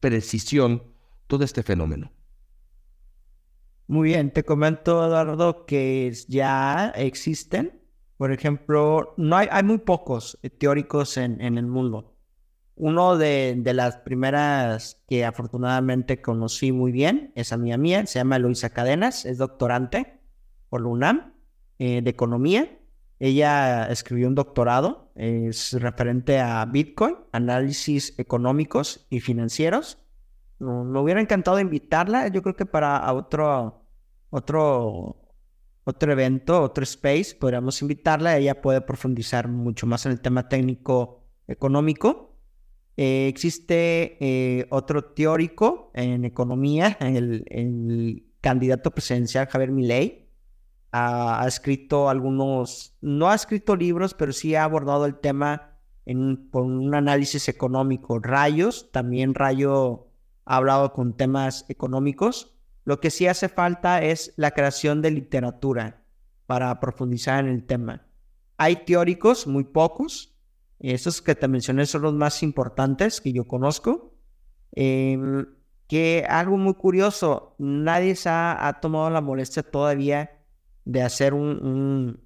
[0.00, 0.82] precisión
[1.26, 2.10] todo este fenómeno.
[3.86, 7.82] Muy bien, te comento, Eduardo, que ya existen.
[8.16, 12.13] Por ejemplo, no hay, hay muy pocos teóricos en, en el mundo.
[12.76, 18.38] Uno de, las primeras que afortunadamente conocí muy bien es a mía mía, se llama
[18.38, 20.20] Luisa Cadenas, es doctorante
[20.68, 21.34] por la UNAM
[21.78, 22.68] eh, de Economía
[23.18, 29.98] ella escribió un doctorado, es referente a Bitcoin, análisis económicos y financieros.
[30.58, 33.82] Me hubiera encantado invitarla, yo creo que para otro,
[34.30, 35.16] otro,
[35.84, 38.36] otro evento, otro space, podríamos invitarla.
[38.36, 42.33] Ella puede profundizar mucho más en el tema técnico económico.
[42.96, 50.24] Eh, existe eh, otro teórico en economía, el, el candidato presidencial Javier Milei,
[50.96, 56.62] ha, escrito algunos, no ha escrito libros, pero sí ha abordado el tema en, por
[56.62, 58.20] un análisis económico.
[58.20, 60.06] Rayos, también Rayo
[60.44, 62.54] ha hablado con temas económicos.
[62.84, 66.04] Lo que sí hace falta es la creación de literatura
[66.46, 68.06] para profundizar en el tema.
[68.56, 70.33] Hay teóricos, muy pocos.
[70.92, 74.14] Esos que te mencioné son los más importantes que yo conozco.
[74.72, 75.46] Em,
[75.86, 80.30] que algo muy curioso, nadie se ha, ha tomado la molestia todavía
[80.84, 82.20] de hacer un,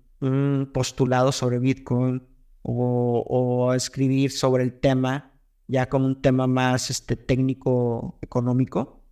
[0.73, 2.27] postulado sobre Bitcoin
[2.63, 5.33] o, escribir sobre el tema
[5.69, 9.05] ya como un tema más este, técnico económico.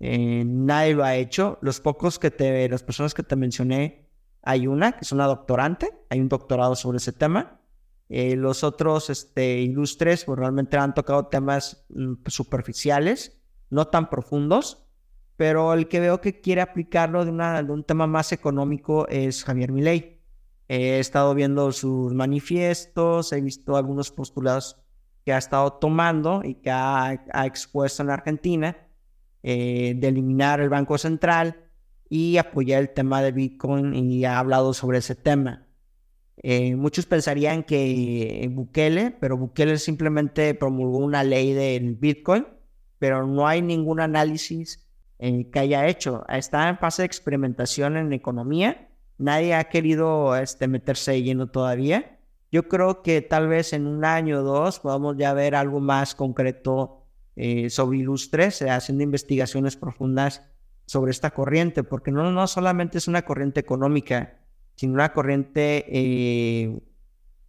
[0.00, 1.58] Eh, nadie lo ha hecho.
[1.60, 4.08] Los pocos que te, las personas que te mencioné,
[4.42, 7.60] hay una que es una doctorante, hay un doctorado sobre ese tema.
[8.08, 13.40] Eh, los otros este, ilustres pues, realmente han tocado temas mm, superficiales,
[13.70, 14.86] no tan profundos,
[15.36, 20.20] pero el que veo que quiere aplicarlo de, un tema más económico es Javier Milei.
[20.68, 24.76] He estado viendo sus manifiestos, he visto algunos postulados
[25.24, 28.76] que ha estado tomando y que ha, expuesto en Argentina,
[29.42, 31.68] eh, de eliminar el Banco Central
[32.08, 35.67] y apoyar el tema de Bitcoin y ha hablado sobre ese tema.
[36.42, 42.46] Eh, muchos pensarían que Bukele, pero Bukele simplemente promulgó una ley del Bitcoin,
[42.98, 44.84] pero no hay ningún análisis
[45.18, 46.24] que haya hecho.
[46.28, 48.88] Está en fase de experimentación en economía.
[49.18, 52.18] Nadie ha querido este, meterse lleno todavía.
[52.50, 56.14] Yo creo que tal vez en un año o dos podamos ya ver algo más
[56.14, 57.04] concreto
[57.36, 60.42] eh, sobre ilustres, eh, haciendo investigaciones profundas
[60.86, 64.38] sobre esta corriente, porque no, no solamente es una corriente económica,
[64.78, 66.80] sino una corriente eh,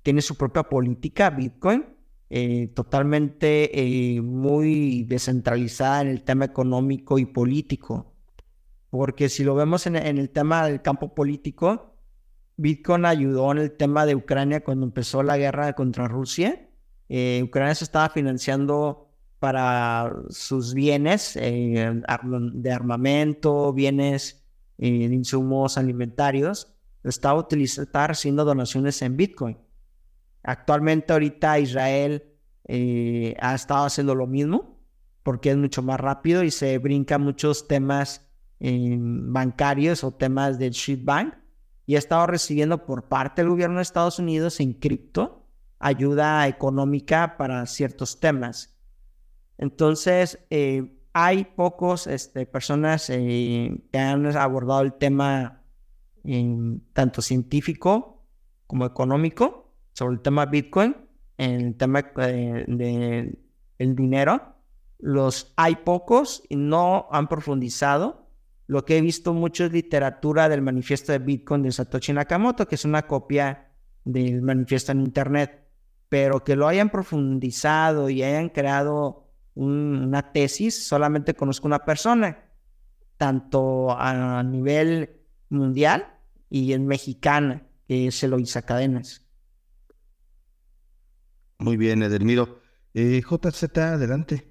[0.01, 1.85] tiene su propia política, Bitcoin,
[2.27, 3.69] eh, totalmente
[4.15, 8.15] eh, muy descentralizada en el tema económico y político.
[8.89, 11.99] Porque si lo vemos en, el tema del campo político,
[12.57, 16.67] Bitcoin ayudó en el tema de Ucrania cuando empezó la guerra contra Rusia.
[17.43, 24.43] Ucrania se estaba financiando para sus bienes de armamento, bienes
[24.79, 26.78] de insumos alimentarios.
[27.03, 29.57] Estaba, utilizando, recibiendo donaciones en Bitcoin.
[30.43, 32.23] Actualmente ahorita Israel
[32.65, 34.79] eh, ha estado haciendo lo mismo
[35.23, 38.25] porque es mucho más rápido y se brinca muchos temas
[38.61, 41.33] bancarios o temas del Street Bank
[41.85, 45.39] y ha estado recibiendo por parte del gobierno de Estados Unidos en cripto
[45.79, 48.77] ayuda económica para ciertos temas.
[49.57, 55.58] Entonces, eh, hay pocos este, personas eh, que han abordado el tema
[56.93, 58.23] tanto científico
[58.67, 60.95] como económico sobre el tema Bitcoin,
[61.37, 63.39] en el tema del de,
[63.79, 64.55] el dinero,
[64.99, 68.27] los hay pocos y no han profundizado.
[68.67, 72.75] Lo que he visto mucho es literatura del manifiesto de Bitcoin de Satoshi Nakamoto, que
[72.75, 73.71] es una copia
[74.03, 75.67] del manifiesto en Internet,
[76.09, 82.37] pero que lo hayan profundizado y hayan creado una tesis, solamente conozco una persona,
[83.17, 85.09] tanto a nivel
[85.49, 86.18] mundial
[86.49, 89.25] y en mexicana, que es Eloisa Cadenas.
[91.59, 92.61] Muy bien, Edelmiro.
[92.93, 94.49] Eh, JZ, adelante.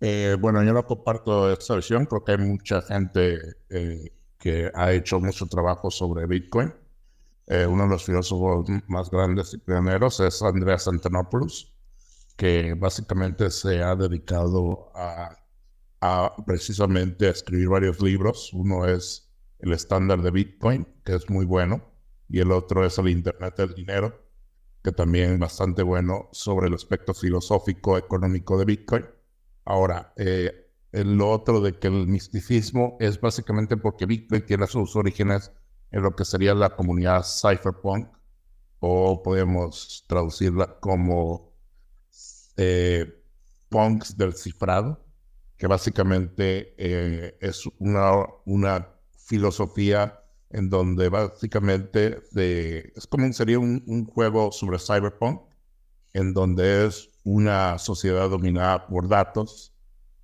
[0.00, 2.06] Eh, bueno, yo no comparto esta visión.
[2.06, 3.38] Creo que hay mucha gente
[3.68, 6.72] eh, que ha hecho mucho trabajo sobre Bitcoin.
[7.46, 11.74] Eh, uno de los filósofos más grandes y pioneros es Andreas Antonopoulos,
[12.36, 15.36] que básicamente se ha dedicado a,
[16.00, 18.52] a precisamente a escribir varios libros.
[18.54, 19.29] Uno es
[19.62, 21.82] el estándar de Bitcoin, que es muy bueno,
[22.28, 24.26] y el otro es el Internet del Dinero,
[24.82, 29.04] que también es bastante bueno sobre el aspecto filosófico económico de Bitcoin.
[29.64, 35.52] Ahora, eh, el otro de que el misticismo es básicamente porque Bitcoin tiene sus orígenes
[35.90, 38.08] en lo que sería la comunidad cypherpunk,
[38.80, 41.52] o podemos traducirla como
[42.56, 43.22] eh,
[43.68, 45.04] punks del cifrado,
[45.56, 48.88] que básicamente eh, es una, una
[49.30, 50.20] filosofía
[50.50, 55.40] en donde básicamente es como sería un, juego sobre cyberpunk,
[56.12, 59.72] en donde es una sociedad dominada por datos.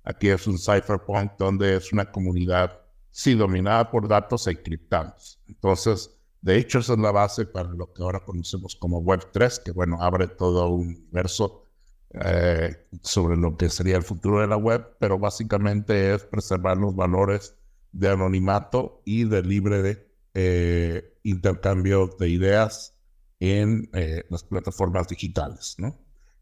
[0.03, 5.39] Aquí es un cyberpunk donde es una comunidad, sí, dominada por datos e encriptados.
[5.47, 9.71] Entonces, de hecho, esa es la base para lo que ahora conocemos como Web3, que
[9.71, 11.63] bueno, abre todo un universo
[12.11, 16.95] eh, sobre lo que sería el futuro de la web, pero básicamente es preservar los
[16.95, 17.55] valores
[17.97, 22.95] de anonimato y de libre de eh, intercambio de ideas
[23.39, 25.75] en eh, las plataformas digitales.
[25.79, 25.97] ¿no?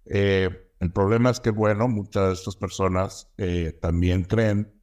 [0.05, 0.49] Eh,
[0.81, 3.31] el problema es que, bueno, muchas de estas personas
[3.81, 4.73] también creen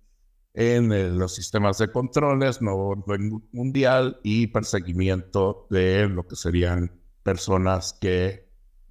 [0.54, 7.92] en los sistemas de controles, nuevo orden mundial y perseguimiento de lo que serían personas
[7.92, 8.50] que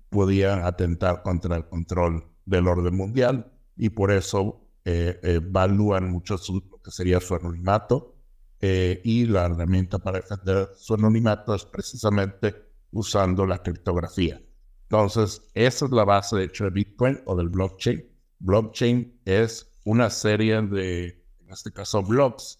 [0.09, 6.91] podían atentar contra el control del orden mundial y por eso evalúan mucho lo que
[6.91, 8.15] sería su anonimato
[8.59, 12.55] eh, y la herramienta para defender su anonimato es precisamente
[12.91, 14.39] usando la criptografía.
[14.83, 18.05] Entonces, esa es la base de hecho de Bitcoin o del blockchain.
[18.39, 21.05] Blockchain es una serie de,
[21.39, 22.59] en este caso, blocks,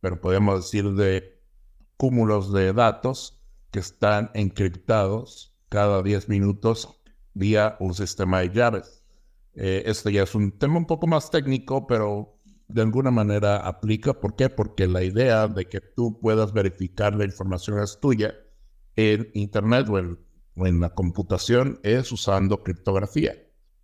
[0.00, 1.40] pero podemos decir de
[1.96, 3.40] cúmulos de datos
[3.70, 7.00] que están encriptados cada 10 minutos
[7.32, 8.97] vía un sistema de llaves.
[9.60, 12.38] Eh, este ya es un tema un poco más técnico, pero
[12.68, 14.14] de alguna manera aplica.
[14.14, 14.48] ¿Por qué?
[14.48, 18.34] Porque la idea de que tú puedas verificar la información es tuya
[18.94, 23.34] en Internet o en, la computación es usando criptografía.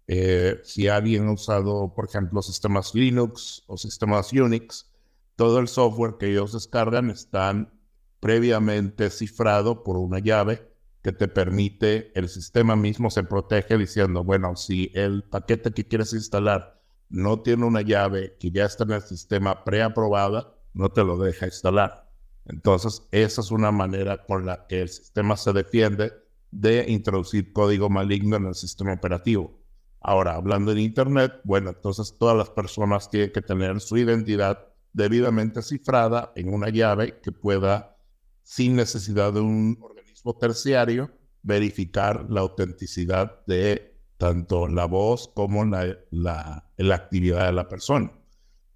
[0.07, 4.93] Eh, si alguien ha usado, por ejemplo, sistemas Linux o sistemas Unix,
[5.35, 7.73] todo el software que ellos descargan están
[8.21, 10.74] previamente cifrado por una llave
[11.05, 16.15] que te permite, el sistema mismo se protege diciendo, bueno, si el paquete que quieres
[16.15, 16.81] instalar
[17.11, 21.45] no tiene una llave que ya está en el sistema preaprobada, no te lo deja
[21.45, 22.11] instalar.
[22.47, 26.11] Entonces, esa es una manera con la que el sistema se defiende
[26.51, 29.61] de introducir código maligno en el sistema operativo.
[30.01, 35.61] Ahora, hablando de Internet, bueno, entonces todas las personas tienen que tener su identidad debidamente
[35.61, 37.99] cifrada en una llave que pueda,
[38.43, 39.94] sin necesidad de un
[40.25, 41.11] organismo terciario,
[41.43, 48.13] verificar la autenticidad de tanto la voz como la, la, actividad de la persona.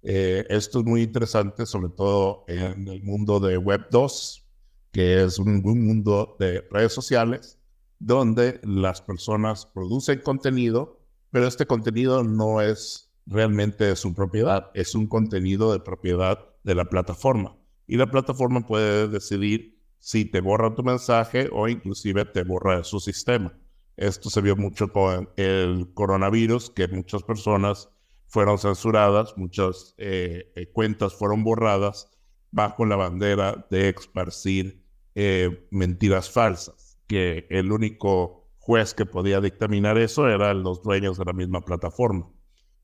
[0.03, 4.45] Eh, esto es muy interesante, sobre todo en el mundo de Web 2,
[4.91, 7.57] que es un, mundo de redes sociales,
[7.99, 14.95] donde las personas producen contenido, pero este contenido no es realmente de su propiedad, es
[14.95, 17.57] un contenido de propiedad de la plataforma.
[17.87, 22.99] Y la plataforma puede decidir si te borra tu mensaje o inclusive te borra su
[22.99, 23.53] sistema.
[23.97, 27.89] Esto se vio mucho con el coronavirus, que muchas personas
[28.27, 32.09] fueron censuradas, muchas eh, eh, cuentas fueron borradas
[32.51, 34.85] bajo la bandera de esparcir
[35.15, 41.25] eh, mentiras falsas, que el único juez que podía dictaminar eso eran los dueños de
[41.25, 42.31] la misma plataforma.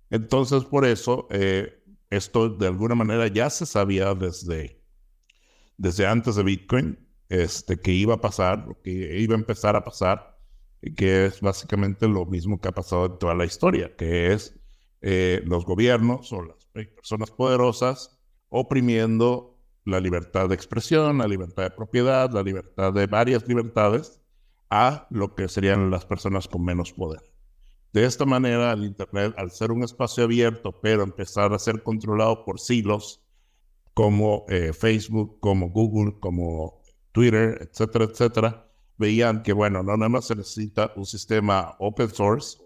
[0.09, 1.27] Entonces, por eso,
[2.09, 4.83] esto de alguna manera ya se sabía desde,
[5.77, 10.37] desde antes de Bitcoin, este, que iba a pasar, que iba a empezar a pasar,
[10.95, 14.59] que es básicamente lo mismo que ha pasado en toda la historia, que es
[15.01, 18.19] eh, los gobiernos o las personas poderosas
[18.49, 24.21] oprimiendo la libertad de expresión, la libertad de propiedad, la libertad de varias libertades
[24.69, 27.21] a lo que serían las personas con menos poder.
[27.93, 32.43] De esta manera, el Internet, al ser un espacio abierto, pero empezar a ser controlado
[32.43, 33.23] por silos
[33.93, 36.81] como eh, Facebook, como Google, como
[37.15, 42.57] Twitter, etcétera, etcétera, veían que, bueno, no nada más se necesita un sistema open source,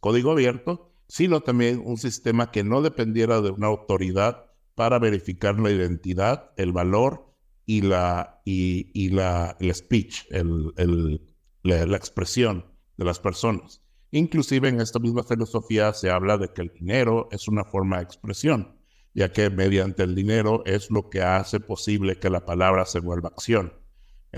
[0.00, 5.70] código abierto, sino también un sistema que no dependiera de una autoridad para verificar la
[5.70, 7.34] identidad, el valor
[7.66, 11.20] y la, y, la, el speech, el,
[11.62, 12.64] la, expresión
[12.96, 13.82] de las personas.
[14.10, 18.04] Inclusive en esta misma filosofía se habla de que el dinero es una forma de
[18.04, 18.78] expresión,
[19.12, 23.28] ya que mediante el dinero es lo que hace posible que la palabra se vuelva
[23.28, 23.74] acción.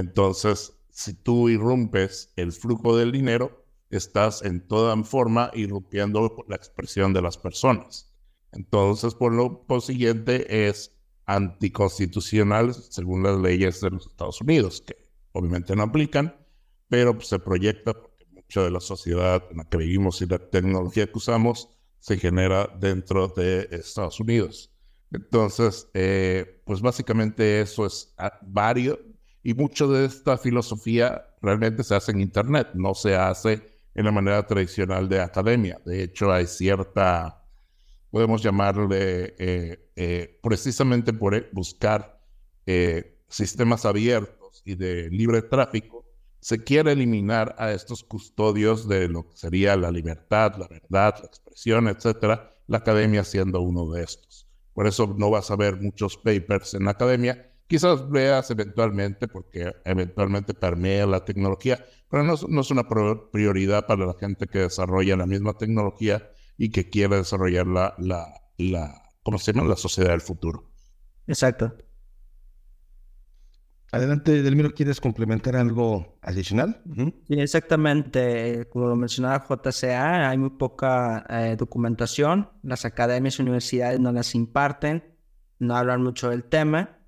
[0.01, 7.13] Entonces, si tú irrumpes el flujo del dinero, estás en toda forma irrumpiendo la expresión
[7.13, 8.11] de las personas.
[8.53, 10.97] Entonces, por lo siguiente, es
[11.27, 14.97] anticonstitucional según las leyes de los Estados Unidos, que
[15.33, 16.35] obviamente no aplican,
[16.89, 21.07] pero se proyecta porque mucha de la sociedad en la que vivimos y la tecnología
[21.07, 24.73] que usamos se genera dentro de Estados Unidos.
[25.13, 28.99] Entonces, eh, pues básicamente eso es ah, varios,
[29.43, 33.63] y mucho de esta filosofía realmente se hace en Internet, no se hace
[33.95, 35.81] en la manera tradicional de academia.
[35.85, 37.43] De hecho, hay cierta,
[38.11, 42.21] podemos llamarle, eh, eh, precisamente por buscar
[42.67, 46.05] eh, sistemas abiertos y de libre tráfico,
[46.41, 51.27] se quiere eliminar a estos custodios de lo que sería la libertad, la verdad, la
[51.27, 54.47] expresión, etcétera, la academia siendo uno de estos.
[54.73, 59.73] Por eso no vas a ver muchos papers en la academia Quizás veas eventualmente, porque
[59.85, 62.89] eventualmente permea la tecnología, pero no, es una
[63.31, 68.27] prioridad para la gente que desarrolla la misma tecnología y que quiere desarrollar la, la,
[68.59, 69.69] la ¿cómo se llama?
[69.69, 70.69] La sociedad del futuro.
[71.29, 71.77] Exacto.
[73.93, 76.83] Adelante, Delmiro, ¿quieres complementar algo adicional?
[77.29, 78.69] Sí, exactamente.
[78.69, 82.51] Como lo mencionaba JCA, hay muy poca eh, documentación.
[82.65, 85.05] Las academias y universidades no las imparten,
[85.61, 87.00] no hablan mucho del tema.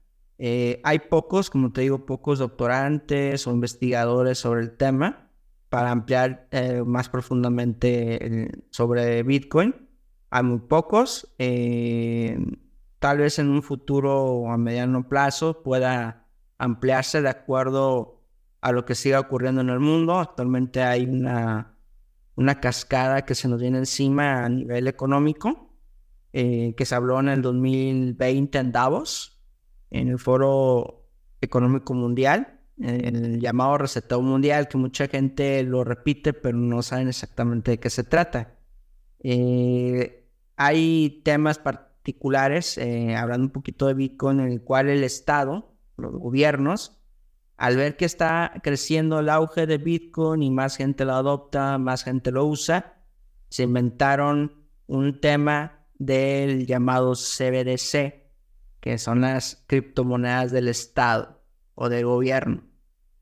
[0.45, 5.31] Eh, hay pocos, como te digo, pocos doctorantes o investigadores sobre el tema
[5.69, 9.89] para ampliar eh, más profundamente sobre Bitcoin.
[10.31, 11.33] Hay muy pocos.
[11.39, 12.37] Eh,
[12.99, 16.27] tal vez en un futuro a mediano plazo pueda
[16.59, 18.21] ampliarse de acuerdo
[18.61, 20.19] a lo que siga ocurriendo en el mundo.
[20.19, 21.77] Actualmente hay una,
[22.35, 25.73] una cascada que se nos viene encima a nivel económico,
[26.33, 29.32] que se habló en el 2020 en Davos,
[29.93, 31.07] en el Foro
[31.41, 37.73] Económico Mundial, el llamado recetado mundial, que mucha gente lo repite, pero no saben exactamente
[37.73, 38.59] de qué se trata.
[39.21, 45.75] Eh, hay temas particulares, eh, hablando un poquito de Bitcoin, en el cual el Estado,
[45.97, 46.99] los gobiernos,
[47.59, 52.03] al ver que está creciendo el auge de Bitcoin y más gente lo adopta, más
[52.03, 52.95] gente lo usa,
[53.51, 58.22] se inventaron un tema del llamado CBDC,
[58.83, 61.41] que son las criptomonedas del Estado
[61.77, 62.65] o del gobierno,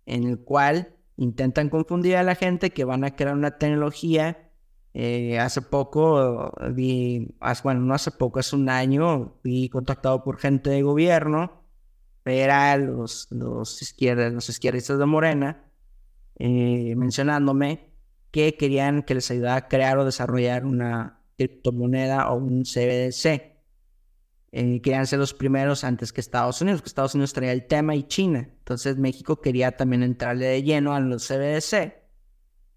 [0.06, 4.50] en el cual intentan confundir a la gente que van a crear una tecnología.
[4.94, 10.70] Eh, hace poco vi, bueno, no hace poco, hace un año, fui contactado por gente
[10.70, 11.62] de gobierno,
[12.24, 15.64] era los, los, los izquierdistas de Morena,
[16.38, 17.92] eh, mencionándome
[18.30, 23.49] que querían que les ayudara a crear o desarrollar una criptomoneda o un CBDC
[24.52, 27.94] eh, querían ser los primeros antes que Estados Unidos, que Estados Unidos traía el tema
[27.94, 28.48] y China.
[28.58, 31.94] Entonces México quería también entrarle de lleno a los CBDC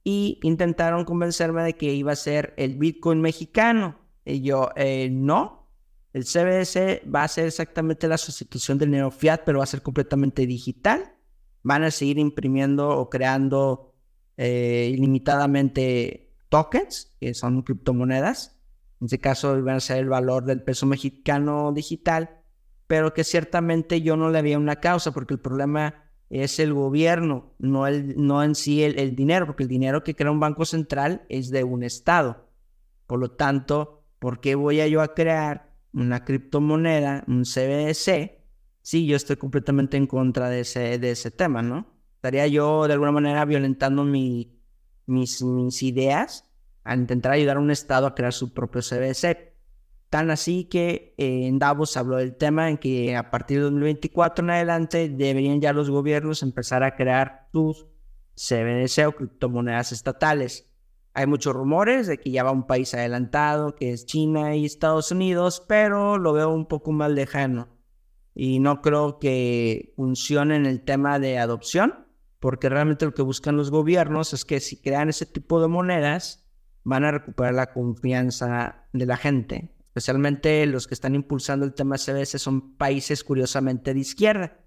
[0.03, 3.99] y intentaron convencerme de que iba a ser el Bitcoin mexicano.
[4.25, 5.69] Y yo, eh, no,
[6.13, 9.81] el CBDC va a ser exactamente la sustitución del dinero fiat, pero va a ser
[9.81, 11.15] completamente digital.
[11.63, 13.95] Van a seguir imprimiendo o creando
[14.37, 18.52] eh, ilimitadamente tokens, que son criptomonedas.
[19.03, 22.39] En este caso iban a ser el valor del peso mexicano digital,
[22.87, 27.53] pero que ciertamente yo no le había una causa, porque el problema es el gobierno,
[27.59, 30.63] no, el, no en sí el, el dinero, porque el dinero que crea un banco
[30.63, 32.47] central es de un Estado.
[33.05, 38.39] Por lo tanto, ¿por qué voy a yo a crear una criptomoneda, un CBDC?
[38.81, 41.87] Sí, yo estoy completamente en contra de ese, de ese tema, ¿no?
[42.15, 44.61] Estaría yo de alguna manera violentando mi,
[45.07, 46.45] mis, mis ideas
[46.83, 49.53] al intentar ayudar a un Estado a crear su propio CBDC.
[50.09, 54.45] Tan así que eh, en Davos habló del tema en que a partir de 2024
[54.45, 57.87] en adelante deberían ya los gobiernos empezar a crear sus
[58.35, 60.69] CBDC o criptomonedas estatales.
[61.15, 65.11] Hay muchos rumores de que ya va un país adelantado, que es China y Estados
[65.11, 67.69] Unidos, pero lo veo un poco más lejano.
[68.33, 72.07] Y no creo que funcione en el tema de adopción,
[72.39, 76.42] porque realmente lo que buscan los gobiernos es que si crean ese tipo de monedas,
[76.83, 79.73] van a recuperar la confianza de la gente.
[79.87, 84.59] Especialmente los que están impulsando el tema CBS son países curiosamente de izquierda.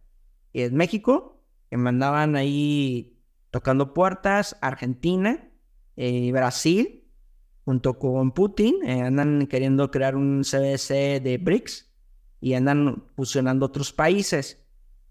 [0.53, 3.19] Y es México, que mandaban ahí
[3.51, 5.51] tocando puertas, Argentina,
[5.97, 7.09] eh, Brasil,
[7.65, 11.93] junto con Putin, eh, andan queriendo crear un CBC de BRICS
[12.41, 14.66] y andan fusionando otros países.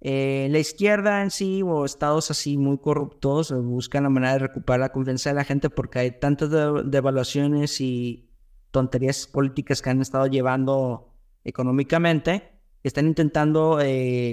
[0.07, 4.79] Eh, la izquierda en sí o estados así muy corruptos buscan la manera de recuperar
[4.79, 8.29] la confianza de la gente porque hay tantas devaluaciones y
[8.69, 11.11] tonterías políticas que han estado llevando
[11.43, 12.51] económicamente
[12.83, 13.79] que están intentando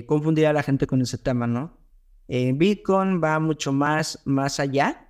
[0.07, 1.79] confundir a la gente con ese tema, ¿no?
[2.29, 5.09] Bitcoin va mucho más, más allá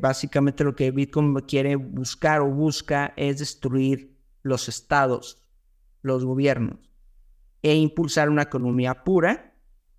[0.00, 5.42] básicamente lo que Bitcoin quiere buscar o busca es destruir los estados,
[6.00, 6.78] los gobiernos,
[7.60, 9.51] e impulsar una economía pura,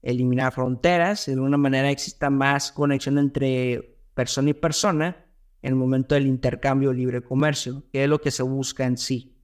[0.03, 5.25] eliminar fronteras, de alguna manera exista más conexión entre persona y persona
[5.61, 9.35] en el momento del intercambio libre comercio, que es lo que se busca en sí.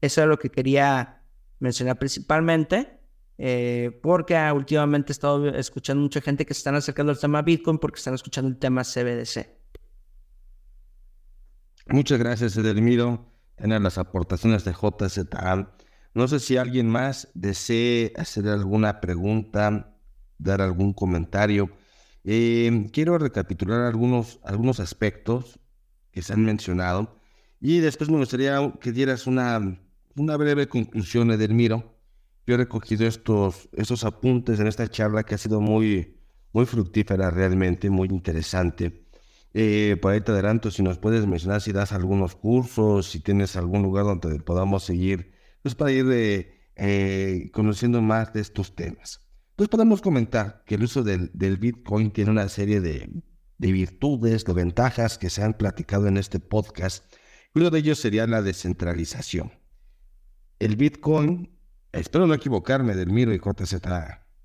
[0.00, 1.22] Eso es lo que quería
[1.58, 3.00] mencionar principalmente.
[3.36, 7.78] Eh, porque últimamente he estado escuchando mucha gente que se están acercando al tema Bitcoin
[7.78, 9.48] porque están escuchando el tema CBDC.
[11.88, 13.32] Muchas gracias, Edelmiro.
[13.56, 15.74] En las aportaciones de JZA.
[16.14, 19.96] No sé si alguien más desee hacer alguna pregunta,
[20.38, 21.70] dar algún comentario.
[22.24, 25.58] Eh, quiero recapitular algunos, algunos aspectos
[26.12, 27.18] que se han mencionado
[27.60, 29.80] y después me gustaría que dieras una,
[30.16, 31.94] una breve conclusión, Edelmiro,
[32.46, 36.20] yo he recogido estos, estos apuntes en esta charla que ha sido muy,
[36.52, 39.06] muy fructífera realmente, muy interesante.
[39.54, 43.56] Eh, por ahí te adelanto, si nos puedes mencionar si das algunos cursos, si tienes
[43.56, 45.33] algún lugar donde podamos seguir,
[45.64, 49.26] pues para ir eh, eh, conociendo más de estos temas.
[49.56, 53.10] Pues podemos comentar que el uso del, Bitcoin tiene una serie de,
[53.58, 57.04] de, virtudes, de ventajas que se han platicado en este podcast.
[57.56, 59.50] Uno de ellos sería la descentralización.
[60.60, 61.54] El Bitcoin
[61.94, 63.76] Espero no equivocarme del Miro y JZ.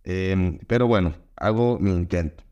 [0.03, 2.43] Em, pero bueno, hago mi intento.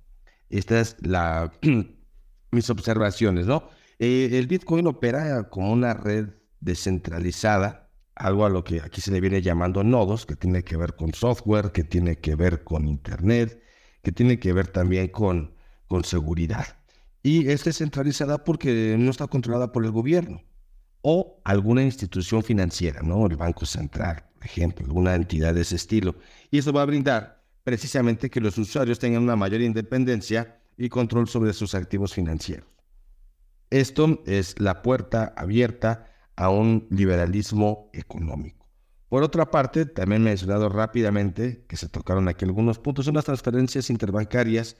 [0.49, 1.51] Estas es la,
[2.51, 3.69] mis observaciones, ¿no?
[3.99, 6.29] Eh, el Bitcoin opera como una red
[6.61, 7.86] descentralizada,
[8.17, 11.13] algo a lo que aquí se le viene llamando nodos, que tiene que ver con
[11.13, 13.61] software, que tiene que ver con Internet,
[14.01, 15.55] que tiene que ver también con,
[15.87, 16.65] con seguridad.
[17.23, 20.41] Y es descentralizada porque no está controlada por el gobierno
[21.01, 23.25] o alguna institución financiera, ¿no?
[23.27, 26.15] El Banco Central, por ejemplo, alguna entidad de ese estilo.
[26.51, 31.27] Y eso va a brindar precisamente que los usuarios tengan una mayor independencia y control
[31.27, 32.67] sobre sus activos financieros.
[33.69, 38.69] Esto es la puerta abierta a un liberalismo económico.
[39.09, 43.89] Por otra parte, también mencionado rápidamente, que se tocaron aquí algunos puntos, son las transferencias
[43.89, 44.77] interbancarias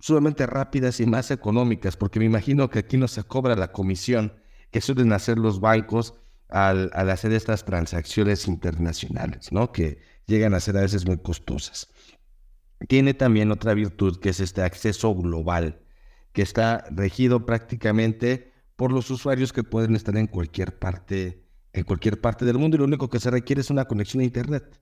[0.00, 4.32] sumamente rápidas y más económicas, porque me imagino que aquí no se cobra la comisión
[4.70, 6.14] que suelen hacer los bancos
[6.48, 9.72] al, hacer estas transacciones internacionales, ¿no?
[9.72, 11.88] Que llegan a ser a veces muy costosas.
[12.88, 15.80] Tiene también otra virtud que es este acceso global,
[16.32, 22.20] que está regido prácticamente por los usuarios que pueden estar en cualquier parte, en cualquier
[22.20, 24.80] parte del mundo y lo único que se requiere es una conexión a internet.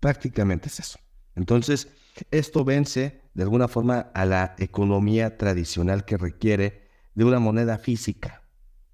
[0.00, 0.98] Prácticamente es eso.
[1.34, 1.88] Entonces,
[2.30, 8.40] esto vence de alguna forma a la economía tradicional que requiere de una moneda física,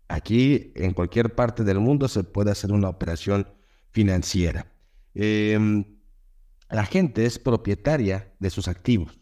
[0.08, 3.48] Aquí, en cualquier parte del mundo, se puede hacer una operación
[3.90, 4.72] financiera.
[5.14, 5.84] Em,
[6.70, 9.18] la gente es propietaria de sus activos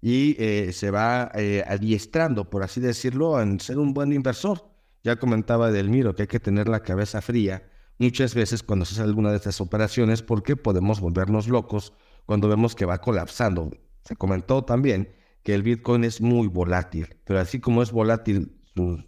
[0.00, 4.70] y eh, se va eh, adiestrando, por así decirlo, en ser un buen inversor.
[5.02, 7.68] Ya comentaba Delmiro que hay que tener la cabeza fría
[7.98, 11.92] muchas veces cuando se hace alguna de estas operaciones porque podemos volvernos locos
[12.26, 13.70] cuando vemos que va colapsando.
[14.04, 18.60] Se comentó también que el Bitcoin es muy volátil, pero así como es volátil,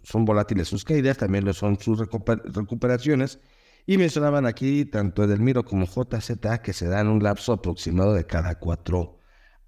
[0.03, 3.39] son volátiles sus caídas, también lo son sus recuperaciones.
[3.85, 8.59] Y mencionaban aquí tanto Edelmiro como JZ que se dan un lapso aproximado de cada
[8.59, 9.19] cuatro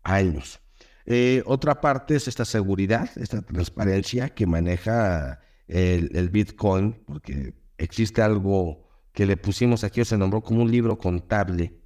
[0.04, 0.63] años.
[1.06, 8.90] Eh, otra parte es esta seguridad, esta transparencia que maneja el, Bitcoin, porque existe algo
[9.12, 11.80] que le pusimos aquí, o se nombró como un libro contable,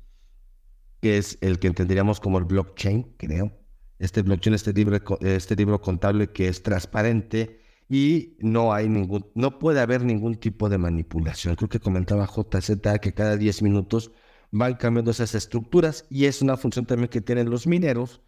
[1.02, 3.57] que es el que entenderíamos como el blockchain, creo.
[3.99, 9.60] Este blockchain, este libro, este libro contable que es transparente y no hay ningún, no
[9.60, 11.56] puede haber ningún tipo de manipulación.
[11.56, 14.11] Creo que comentaba JZ que cada 10 minutos
[14.52, 18.22] van cambiando esas estructuras y es una función también que tienen los mineros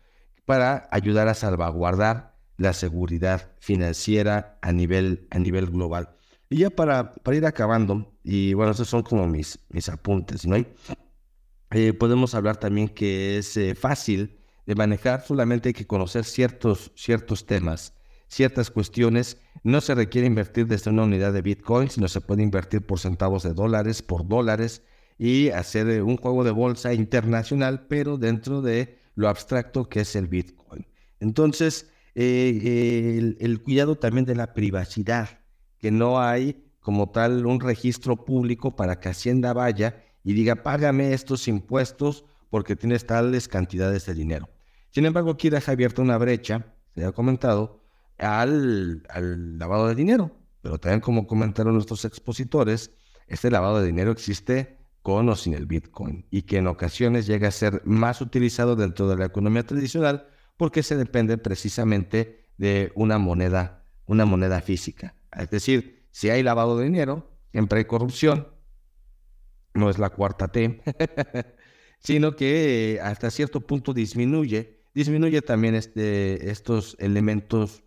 [0.50, 6.16] para ayudar a salvaguardar la seguridad financiera a nivel, a nivel global.
[6.50, 10.56] Y ya para, para ir acabando, y bueno, esos son como mis, mis apuntes, ¿no?
[11.70, 16.92] Eh, podemos hablar también que es eh, fácil de manejar, solamente hay que conocer ciertos,
[16.96, 17.94] ciertos temas,
[18.28, 19.38] ciertas cuestiones.
[19.62, 23.44] No se requiere invertir desde una unidad de Bitcoin, sino se puede invertir por centavos
[23.44, 24.82] de dólares, por dólares,
[25.20, 30.16] y hacer eh, un juego de bolsa internacional, pero dentro de lo abstracto que es
[30.16, 30.88] el Bitcoin.
[31.20, 35.42] Entonces, el, el cuidado también de la privacidad,
[35.78, 41.12] que no hay como tal un registro público para que Hacienda vaya y diga, págame
[41.14, 44.50] estos impuestos porque tienes tales cantidades de dinero.
[44.90, 47.82] Sin embargo, aquí deja abierta una brecha, se ha comentado,
[48.18, 50.32] al, al lavado de dinero.
[50.62, 52.92] Pero también como comentaron nuestros expositores,
[53.28, 57.48] este lavado de dinero existe con o sin el Bitcoin y que en ocasiones llega
[57.48, 60.28] a ser más utilizado dentro de la economía tradicional
[60.58, 65.16] porque se depende precisamente de una moneda, una moneda física.
[65.32, 68.48] Es decir, si hay lavado de dinero, siempre hay corrupción,
[69.74, 70.82] no es la cuarta T,
[72.00, 77.84] sino que eh, hasta cierto punto disminuye, disminuye también este, estos elementos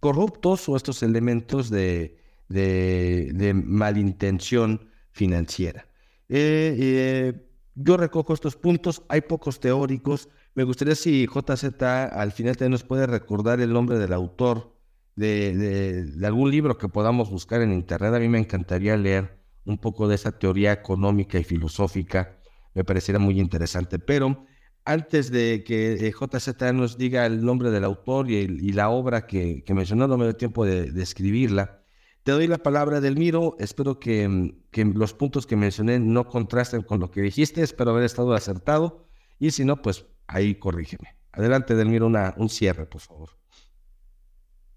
[0.00, 2.18] corruptos o estos elementos de,
[2.48, 5.88] de, malintención financiera.
[6.28, 10.28] Eh, eh, yo recojo estos puntos, hay pocos teóricos.
[10.54, 14.74] Me gustaría si JZ al final también nos puede recordar el nombre del autor
[15.16, 18.14] de, de, algún libro que podamos buscar en internet.
[18.14, 22.38] A mí me encantaría leer un poco de esa teoría económica y filosófica.
[22.74, 23.98] Me pareciera muy interesante.
[23.98, 24.46] Pero
[24.84, 29.64] antes de que eh, JZ nos diga el nombre del autor y, la obra que,
[29.68, 31.83] mencionó, no me dio tiempo de, escribirla.
[32.24, 33.54] Te doy la palabra, Delmiro.
[33.58, 37.62] Espero que, los puntos que mencioné no contrasten con lo que dijiste.
[37.62, 39.06] Espero haber estado acertado.
[39.38, 41.18] Y si no, pues ahí corrígeme.
[41.32, 43.28] Adelante, Delmiro, una, un cierre, por favor.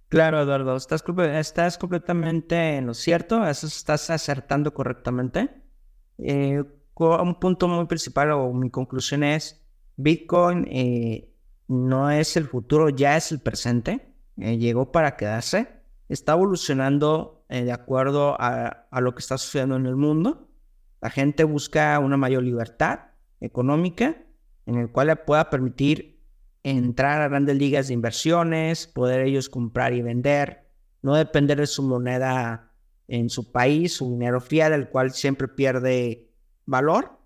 [0.10, 5.50] Claro, Eduardo, estás, completamente en lo cierto, estás acertando correctamente.
[6.18, 6.64] Eh,
[6.96, 9.66] un punto muy principal o mi conclusión es,
[9.96, 11.34] Bitcoin eh,
[11.68, 17.72] no es el futuro, ya es el presente, eh, llegó para quedarse, está evolucionando de
[17.72, 20.50] acuerdo a, a lo que está sucediendo en el mundo.
[21.02, 23.00] La gente busca una mayor libertad
[23.40, 24.18] económica
[24.66, 26.18] en el cual le pueda permitir
[26.64, 30.68] entrar a grandes ligas de inversiones, poder ellos comprar y vender,
[31.02, 32.74] no depender de su moneda
[33.08, 36.30] en su país, su dinero fiat, el cual siempre pierde
[36.66, 37.18] valor.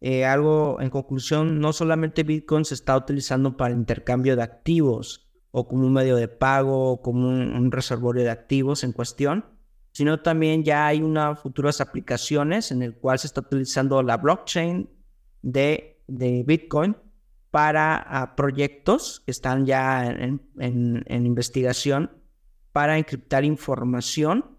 [0.00, 5.68] Eh, algo en conclusión, no solamente Bitcoin se está utilizando para intercambio de activos o
[5.68, 9.46] como un medio de pago o como un, reservorio de activos en cuestión,
[9.92, 14.88] sino también ya hay unas futuras aplicaciones en el cual se está utilizando la blockchain
[15.42, 16.96] de, de Bitcoin
[17.50, 22.10] para proyectos que están ya en, investigación
[22.72, 24.56] para encriptar información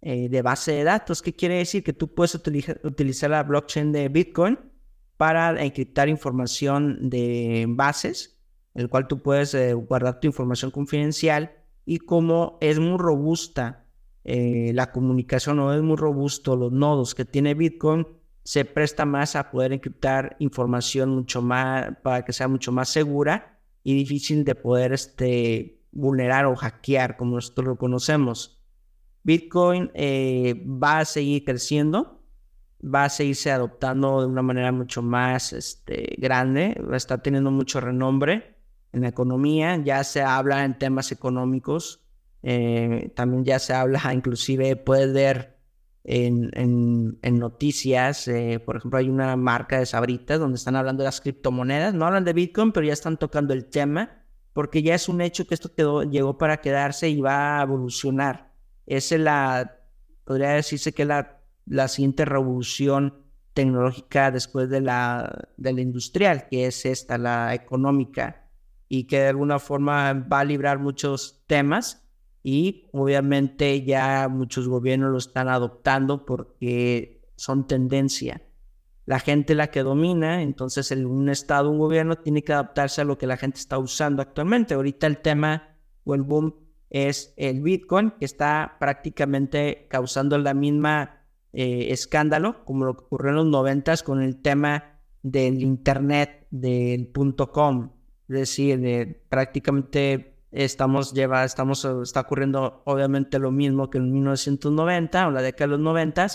[0.00, 1.22] eh, de base de datos.
[1.22, 1.82] ¿Qué quiere decir?
[1.82, 4.60] Que tú puedes utilizar la blockchain de Bitcoin
[5.16, 8.38] para encriptar información de bases,
[8.74, 11.50] el cual tú puedes eh, guardar tu información confidencial
[11.84, 13.85] y como es muy robusta
[14.28, 18.08] eh, la comunicación o es muy robusto los nodos que tiene Bitcoin,
[18.42, 23.60] se presta más a poder encriptar información mucho más, para que sea mucho más segura
[23.84, 28.60] y difícil de poder este, vulnerar o hackear, como nosotros lo conocemos.
[29.22, 32.20] Bitcoin eh, va a seguir creciendo,
[32.82, 38.56] va a seguirse adoptando de una manera mucho más este, grande, está teniendo mucho renombre
[38.92, 42.05] en la economía, ya se habla en temas económicos,
[42.48, 45.58] eh, también ya se habla, inclusive puedes ver
[46.04, 48.28] en, en, noticias.
[48.28, 51.92] Eh, por ejemplo, hay una marca de sabritas donde están hablando de las criptomonedas.
[51.92, 55.44] No hablan de Bitcoin, pero ya están tocando el tema porque ya es un hecho
[55.48, 58.52] que esto quedó, llegó para quedarse y va a evolucionar.
[58.86, 59.80] Es la,
[60.22, 63.24] podría decirse que la, la siguiente revolución
[63.54, 68.48] tecnológica después de la, de la industrial, que es esta, la económica.
[68.88, 72.05] y que de alguna forma va a librar muchos temas
[72.48, 78.40] y obviamente ya muchos gobiernos lo están adoptando porque son tendencia.
[79.04, 83.18] La gente la que domina, entonces un estado, un gobierno tiene que adaptarse a lo
[83.18, 84.74] que la gente está usando actualmente.
[84.74, 86.54] Ahorita el tema o el boom
[86.88, 93.30] es el Bitcoin, que está prácticamente causando la misma eh, escándalo como lo que ocurrió
[93.30, 97.90] en los noventas con el tema del Internet, del punto com.
[98.28, 105.30] Es decir, prácticamente estamos lleva, estamos, está ocurriendo obviamente lo mismo que en 1990 o
[105.30, 106.26] la década de los 90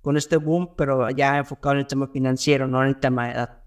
[0.00, 3.32] con este boom, pero ya enfocado en el tema financiero, no en el tema de
[3.32, 3.62] edad.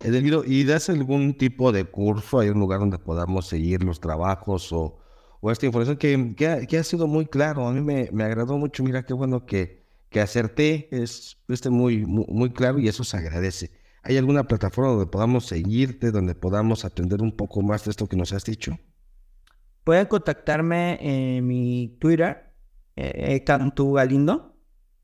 [0.00, 2.40] Edelmiro, ¿y das algún tipo de curso?
[2.40, 4.98] ¿Hay un lugar donde podamos seguir los trabajos o,
[5.40, 7.68] o esta información que, que, ha, sido muy claro?
[7.68, 12.06] A mí me, me, agradó mucho, mira qué bueno que, que acerté, es este muy,
[12.06, 13.70] muy, claro y eso se agradece.
[14.02, 18.16] ¿Hay alguna plataforma donde podamos seguirte, donde podamos atender un poco más de esto que
[18.16, 18.78] nos has dicho?
[19.84, 22.52] Pueden contactarme en mi Twitter,
[22.96, 24.56] eh, Cantu Galindo.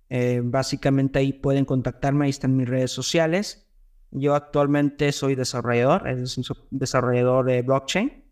[0.09, 3.69] Eh, básicamente ahí pueden contactarme, ahí están mis redes sociales.
[4.11, 8.25] Yo actualmente soy desarrollador, es un desarrollador de blockchain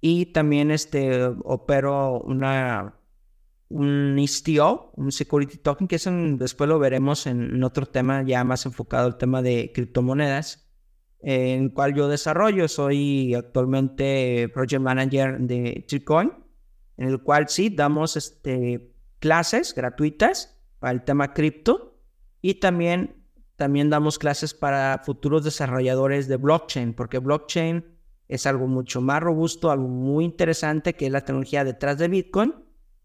[0.00, 2.94] y también este, opero una,
[3.70, 8.66] un STO, un Security Token, que es después lo veremos en, otro tema ya más
[8.66, 10.68] enfocado al tema de criptomonedas,
[11.20, 12.66] en el cual yo desarrollo.
[12.66, 16.32] Soy actualmente Project Manager de Bitcoin,
[16.96, 21.96] en el cual sí damos este, clases gratuitas para el tema cripto
[22.42, 23.16] y también
[23.54, 27.84] también damos clases para futuros desarrolladores de blockchain, porque blockchain
[28.26, 32.54] es algo mucho más robusto, algo muy interesante, que es la tecnología detrás de Bitcoin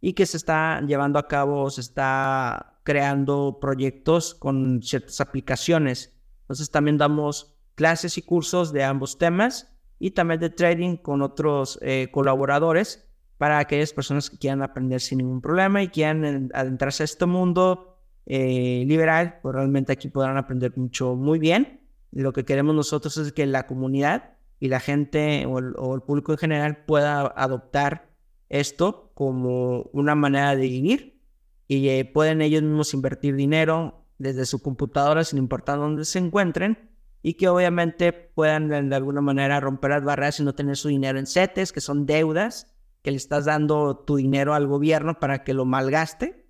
[0.02, 6.14] y que se está llevando a cabo, se está creando proyectos con ciertas aplicaciones.
[6.42, 11.80] Entonces también damos clases y cursos de ambos temas y también de trading con otros
[11.82, 13.08] eh, colaboradores
[13.38, 17.98] para aquellas personas que quieran aprender sin ningún problema y quieran adentrarse a este mundo
[18.26, 21.82] eh, liberal, pues realmente aquí podrán aprender mucho, muy bien.
[22.12, 26.38] Lo que queremos nosotros es que la comunidad y la gente o el, público en
[26.38, 28.15] general pueda adoptar
[28.50, 31.22] esto como una manera de vivir
[31.68, 36.92] y eh, pueden ellos mismos invertir dinero desde su computadora sin importar dónde se encuentren
[37.22, 41.18] y que obviamente puedan de alguna manera romper las barreras y no tener su dinero
[41.18, 45.56] en CETES, que son deudas, que le estás dando tu dinero al gobierno para que
[45.56, 46.46] lo malgaste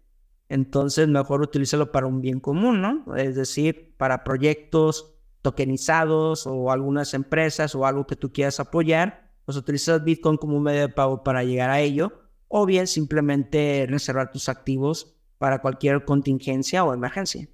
[0.50, 3.16] entonces mejor utilízalo para un bien común, ¿no?
[3.16, 9.58] Es decir, para proyectos tokenizados o algunas empresas o algo que tú quieras apoyar, pues
[9.58, 12.12] utilizas Bitcoin como un medio de pago para llegar a ello,
[12.48, 17.48] o bien simplemente reservar tus activos para cualquier contingencia o emergencia.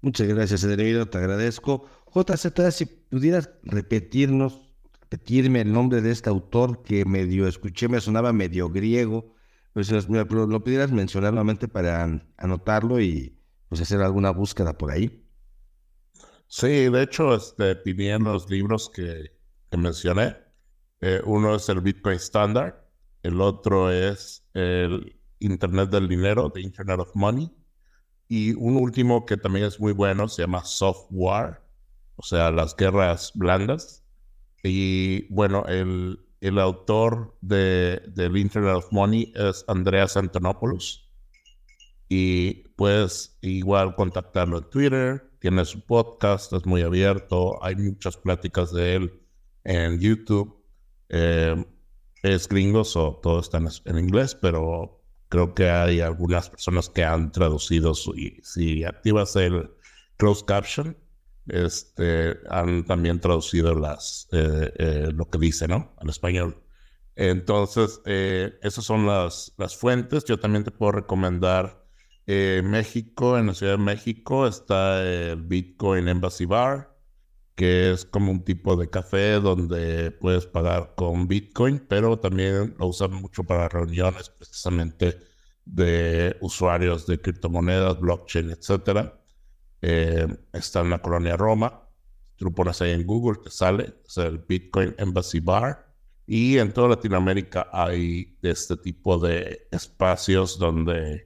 [0.00, 1.86] Muchas gracias, Ederido, te agradezco.
[2.14, 8.32] JZ, si pudieras repetirnos, repetirme el nombre de este autor que medio escuché, me sonaba
[8.32, 9.34] medio griego,
[9.72, 13.38] pues lo pudieras mencionar nuevamente para anotarlo y
[13.68, 15.26] pues hacer alguna búsqueda por ahí.
[16.46, 19.35] Sí, de hecho, este, pidieron los libros que,
[19.76, 20.36] mencioné.
[21.00, 22.74] Eh, uno es el Bitcoin Standard,
[23.22, 27.50] el otro es el Internet del Dinero, The Internet of Money,
[28.28, 31.60] y un último que también es muy bueno, se llama Software,
[32.16, 34.04] o sea, las guerras blandas.
[34.62, 41.10] Y bueno, el, el autor de, del Internet of Money es Andreas Antonopoulos.
[42.08, 45.30] Y puedes igual contactarlo en Twitter.
[45.40, 47.62] Tiene su podcast, es muy abierto.
[47.62, 49.25] Hay muchas pláticas de él
[49.66, 50.64] en YouTube.
[51.08, 51.64] Eh,
[52.22, 57.32] es gringo, o todo está en, inglés, pero creo que hay algunas personas que han
[57.32, 59.70] traducido y si activas el
[60.16, 60.96] closed caption,
[61.48, 65.94] este, han también traducido las, eh, eh, lo que dice, ¿no?
[65.98, 66.62] Al español.
[67.14, 70.24] Entonces, eh, esas son las, las fuentes.
[70.24, 71.84] Yo también te puedo recomendar
[72.26, 76.95] México, en la Ciudad de México está el Bitcoin Embassy Bar,
[77.56, 82.86] que es como un tipo de café donde puedes pagar con Bitcoin, pero también lo
[82.88, 85.18] usan mucho para reuniones precisamente
[85.64, 89.18] de usuarios de criptomonedas, blockchain, etcétera.
[89.82, 91.82] Eh, está en la colonia Roma.
[92.36, 95.94] Tú pones ahí en Google, te sale, es el Bitcoin Embassy Bar.
[96.26, 101.25] Y en toda Latinoamérica hay este tipo de espacios donde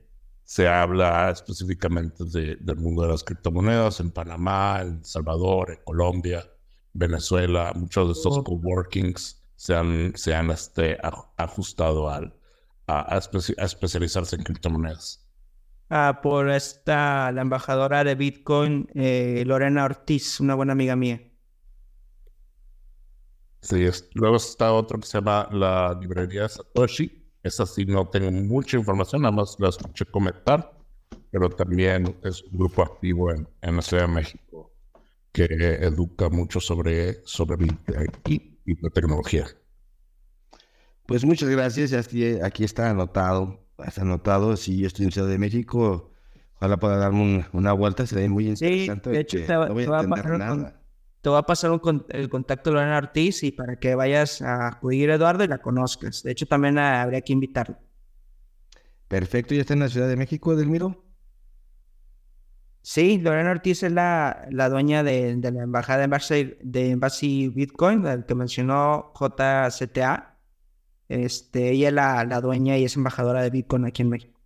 [0.50, 6.44] se habla específicamente del mundo de las criptomonedas en Panamá, en Salvador, en Colombia,
[6.92, 7.70] Venezuela.
[7.76, 10.98] Muchos de estos coworkings se han, se han este,
[11.36, 12.34] ajustado al,
[12.88, 13.16] a
[13.58, 15.24] especializarse en criptomonedas
[16.20, 21.20] por esta, la embajadora de Bitcoin, eh, Lorena Ortiz, una buena amiga mía.
[23.62, 27.19] Sí, luego está otro que se llama la librería Satoshi.
[27.42, 30.72] Esa sí no tengo mucha información, nada más la escuché comentar,
[31.30, 34.72] pero también es un grupo activo en, en la Ciudad de México
[35.32, 37.66] que educa mucho sobre, sobre
[38.26, 39.46] y, y la tecnología.
[41.06, 45.38] Pues muchas gracias, ya aquí está anotado, está anotado, si yo estoy en Ciudad de
[45.38, 46.12] México,
[46.56, 49.10] ojalá pueda darme una vuelta, sería muy interesante.
[49.10, 50.79] Sí, de hecho, te, no voy a, pasar nada.
[51.20, 51.70] Te voy a pasar
[52.08, 55.58] el contacto de Lorena Ortiz y para que vayas a acudir a Eduardo y la
[55.58, 56.22] conozcas.
[56.22, 57.76] De hecho, también habría que invitarlo.
[59.08, 61.04] Perfecto, ¿ya está en la Ciudad de México, Edelmiro?
[62.82, 68.24] Sí, Lorena Ortiz es la, la dueña de, de, la embajada de Embassy, Bitcoin, el
[68.24, 70.38] que mencionó JCTA.
[71.08, 74.40] Este, ella es la, la, dueña y es embajadora de Bitcoin aquí en México.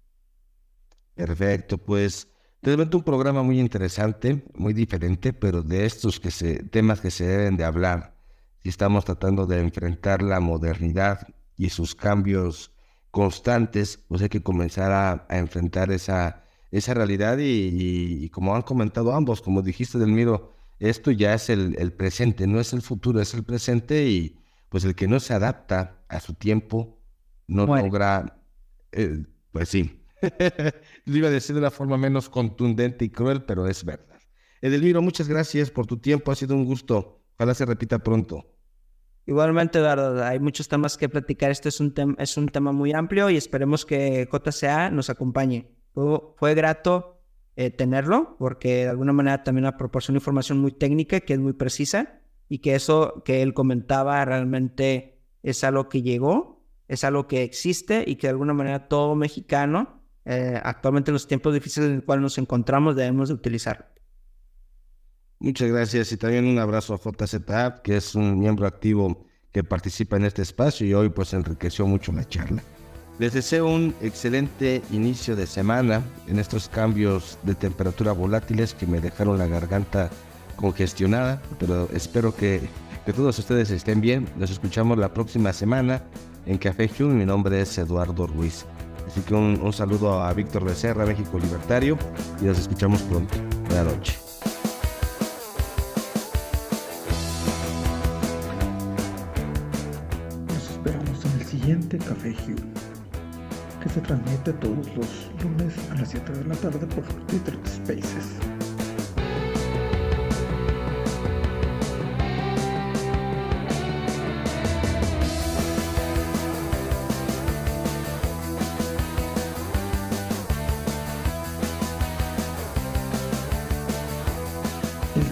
[1.15, 2.34] Perfecto, pues
[2.65, 7.27] realmente un programa muy interesante, muy diferente, pero de estos que se, temas que se
[7.27, 8.17] deben de hablar.
[8.59, 12.73] Si estamos tratando de enfrentar la modernidad y sus cambios
[13.11, 19.15] constantes, pues hay que comenzar a, a enfrentar esa esa realidad y, como han comentado
[19.15, 23.45] ambos, como dijiste Delmiro, esto ya es el, presente, no es el futuro, es el
[23.45, 26.99] presente y pues el que no se adapta a su tiempo
[27.47, 28.41] no logra,
[28.91, 30.04] eh, pues sí,
[31.05, 34.19] lo iba a decir de una forma menos contundente y cruel, pero es verdad.
[34.61, 38.55] Edelmiro, muchas gracias por tu tiempo, ha sido un gusto, ojalá se repita pronto.
[39.27, 41.51] Igualmente, Eduardo, hay muchos temas que platicar.
[41.51, 45.71] Este es un, es un tema muy amplio y esperemos que JCA nos acompañe.
[45.95, 47.23] Fue, grato
[47.57, 52.21] eh, tenerlo porque de alguna manera también proporciona información muy técnica que es muy precisa
[52.49, 58.05] y que eso que él comentaba realmente es algo que llegó, es algo que existe
[58.07, 59.94] y que de alguna manera todo mexicano
[60.25, 63.95] eh, actualmente en los tiempos difíciles en los cuales nos encontramos debemos de utilizar.
[65.39, 70.17] Muchas gracias y también un abrazo a JZApp, que es un miembro activo que participa
[70.17, 72.63] en este espacio y hoy pues enriqueció mucho la charla.
[73.19, 79.01] Les deseo un excelente inicio de semana en estos cambios de temperatura volátiles que me
[79.01, 80.11] dejaron la garganta
[80.57, 82.69] congestionada, pero espero que,
[83.15, 84.27] todos ustedes estén bien.
[84.37, 86.03] Nos escuchamos la próxima semana
[86.47, 87.17] en Café Jun.
[87.17, 88.65] Mi nombre es Eduardo Ruiz.
[89.15, 91.97] Así que un, saludo a Víctor Becerra, México Libertario,
[92.43, 93.33] y nos escuchamos pronto.
[93.69, 94.19] Buenas noches.
[100.49, 102.61] Nos esperamos en el siguiente Café Hugh
[103.81, 108.64] que se transmite todos los lunes a las 7 de la tarde por Twitter Spaces.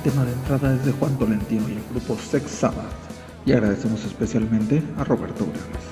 [0.02, 2.90] Tema de entrada es de Juan Tolentino y el grupo Sex Sabbath.
[3.46, 5.91] Y agradecemos especialmente a Roberto Uranes.